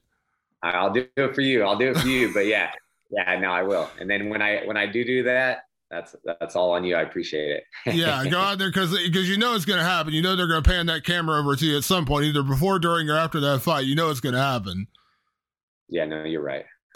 [0.64, 1.64] I'll do it for you.
[1.64, 2.32] I'll do it for you.
[2.34, 2.72] But yeah,
[3.12, 3.90] yeah, no, I will.
[4.00, 6.96] And then when I when I do do that, that's that's all on you.
[6.96, 7.94] I appreciate it.
[7.94, 10.14] yeah, go out there because because you know it's going to happen.
[10.14, 12.44] You know they're going to pan that camera over to you at some point, either
[12.44, 13.86] before, during, or after that fight.
[13.86, 14.88] You know it's going to happen.
[15.90, 16.66] Yeah, no, you're right.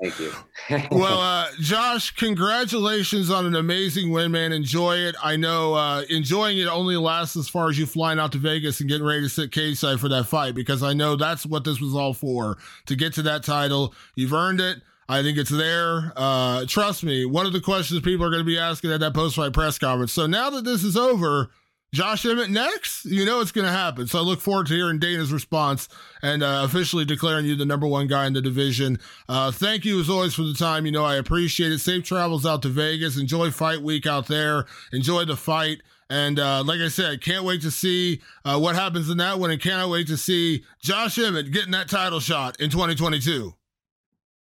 [0.00, 0.32] Thank you.
[0.90, 4.52] well, uh, Josh, congratulations on an amazing win, man.
[4.52, 5.16] Enjoy it.
[5.22, 8.80] I know uh, enjoying it only lasts as far as you flying out to Vegas
[8.80, 11.64] and getting ready to sit cage side for that fight because I know that's what
[11.64, 13.94] this was all for to get to that title.
[14.14, 14.82] You've earned it.
[15.08, 16.12] I think it's there.
[16.16, 19.14] Uh, trust me, one of the questions people are going to be asking at that
[19.14, 20.12] post fight press conference.
[20.12, 21.50] So now that this is over,
[21.94, 24.06] Josh Emmett next, you know it's going to happen.
[24.06, 25.88] So I look forward to hearing Dana's response
[26.20, 28.98] and uh, officially declaring you the number one guy in the division.
[29.28, 30.84] Uh, thank you as always for the time.
[30.84, 31.78] You know, I appreciate it.
[31.78, 33.18] Safe travels out to Vegas.
[33.18, 34.66] Enjoy fight week out there.
[34.92, 35.80] Enjoy the fight.
[36.10, 39.50] And uh, like I said, can't wait to see uh, what happens in that one
[39.50, 43.54] and can't wait to see Josh Emmett getting that title shot in 2022.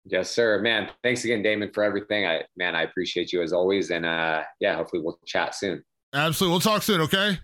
[0.09, 0.61] Yes, sir.
[0.61, 2.25] Man, thanks again, Damon, for everything.
[2.25, 3.89] I man, I appreciate you as always.
[3.91, 5.83] And uh yeah, hopefully we'll chat soon.
[6.13, 6.51] Absolutely.
[6.53, 7.39] We'll talk soon, okay?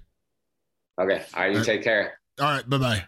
[1.00, 1.24] Okay.
[1.34, 1.66] All right, you All right.
[1.66, 2.20] take care.
[2.40, 3.04] All right, bye-bye.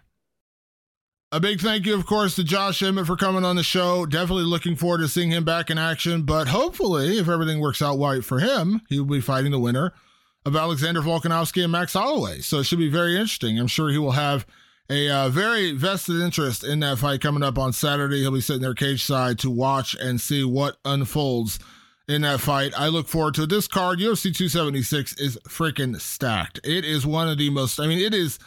[1.32, 4.06] A big thank you, of course, to Josh Emmett for coming on the show.
[4.06, 6.22] Definitely looking forward to seeing him back in action.
[6.22, 9.92] But hopefully, if everything works out right for him, he will be fighting the winner
[10.46, 12.40] of Alexander Volkanovski and Max Holloway.
[12.40, 13.60] So it should be very interesting.
[13.60, 14.46] I'm sure he will have
[14.90, 18.22] a uh, very vested interest in that fight coming up on Saturday.
[18.22, 21.60] He'll be sitting there cage side to watch and see what unfolds
[22.08, 22.74] in that fight.
[22.78, 24.00] I look forward to this card.
[24.00, 26.60] UFC 276 is freaking stacked.
[26.64, 28.40] It is one of the most, I mean, it is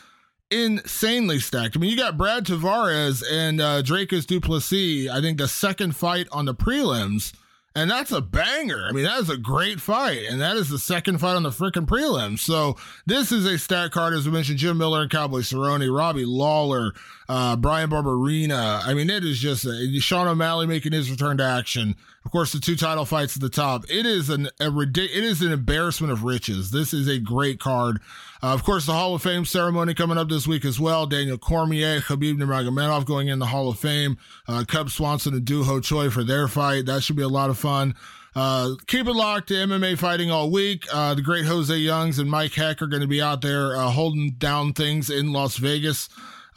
[0.50, 1.76] insanely stacked.
[1.76, 5.96] I mean, you got Brad Tavares and uh, Dricus Du Plessis, I think the second
[5.96, 7.32] fight on the prelims
[7.78, 8.86] and that's a banger.
[8.88, 10.22] I mean, that is a great fight.
[10.28, 12.40] And that is the second fight on the freaking prelims.
[12.40, 12.76] So
[13.06, 16.92] this is a stat card, as we mentioned, Jim Miller and Cowboy Cerrone, Robbie Lawler,
[17.28, 18.80] uh, Bryan Barberena.
[18.84, 21.94] I mean, it is just a, Sean O'Malley making his return to action.
[22.24, 23.84] Of course, the two title fights at the top.
[23.90, 26.70] It is an a it is an embarrassment of riches.
[26.70, 28.00] This is a great card.
[28.42, 31.06] Uh, of course, the Hall of Fame ceremony coming up this week as well.
[31.06, 34.16] Daniel Cormier, Khabib Nurmagomedov going in the Hall of Fame.
[34.46, 36.86] Uh, Cub Swanson and Doo Ho Choi for their fight.
[36.86, 37.94] That should be a lot of fun.
[38.36, 40.84] Uh, keep it locked to MMA fighting all week.
[40.92, 43.90] Uh, the great Jose Youngs and Mike Heck are going to be out there uh,
[43.90, 46.08] holding down things in Las Vegas.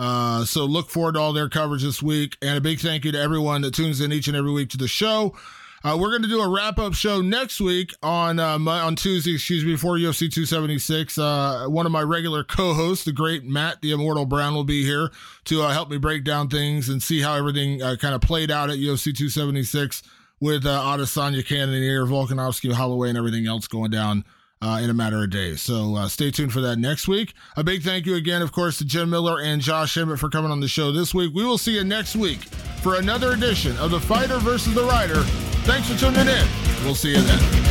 [0.02, 2.36] Uh, so look forward to all their coverage this week.
[2.42, 4.78] And a big thank you to everyone that tunes in each and every week to
[4.78, 5.36] the show.
[5.84, 9.36] Uh, we're going to do a wrap up show next week on uh, on Tuesday,
[9.36, 11.20] excuse me, before UFC 276.
[11.20, 14.84] Uh, one of my regular co hosts, the great Matt the Immortal Brown, will be
[14.84, 15.12] here
[15.46, 18.50] to uh, help me break down things and see how everything uh, kind of played
[18.50, 20.02] out at UFC 276
[20.40, 24.24] with uh, Adesanya, Cannonier, Volkanovski, Holloway, and everything else going down.
[24.64, 25.60] Uh, in a matter of days.
[25.60, 27.34] So uh, stay tuned for that next week.
[27.58, 30.52] A big thank you again, of course, to Jim Miller and Josh Emmett for coming
[30.52, 31.34] on the show this week.
[31.34, 32.44] We will see you next week
[32.84, 35.24] for another edition of The Fighter versus the Writer.
[35.64, 36.48] Thanks for tuning in.
[36.86, 37.71] We'll see you then.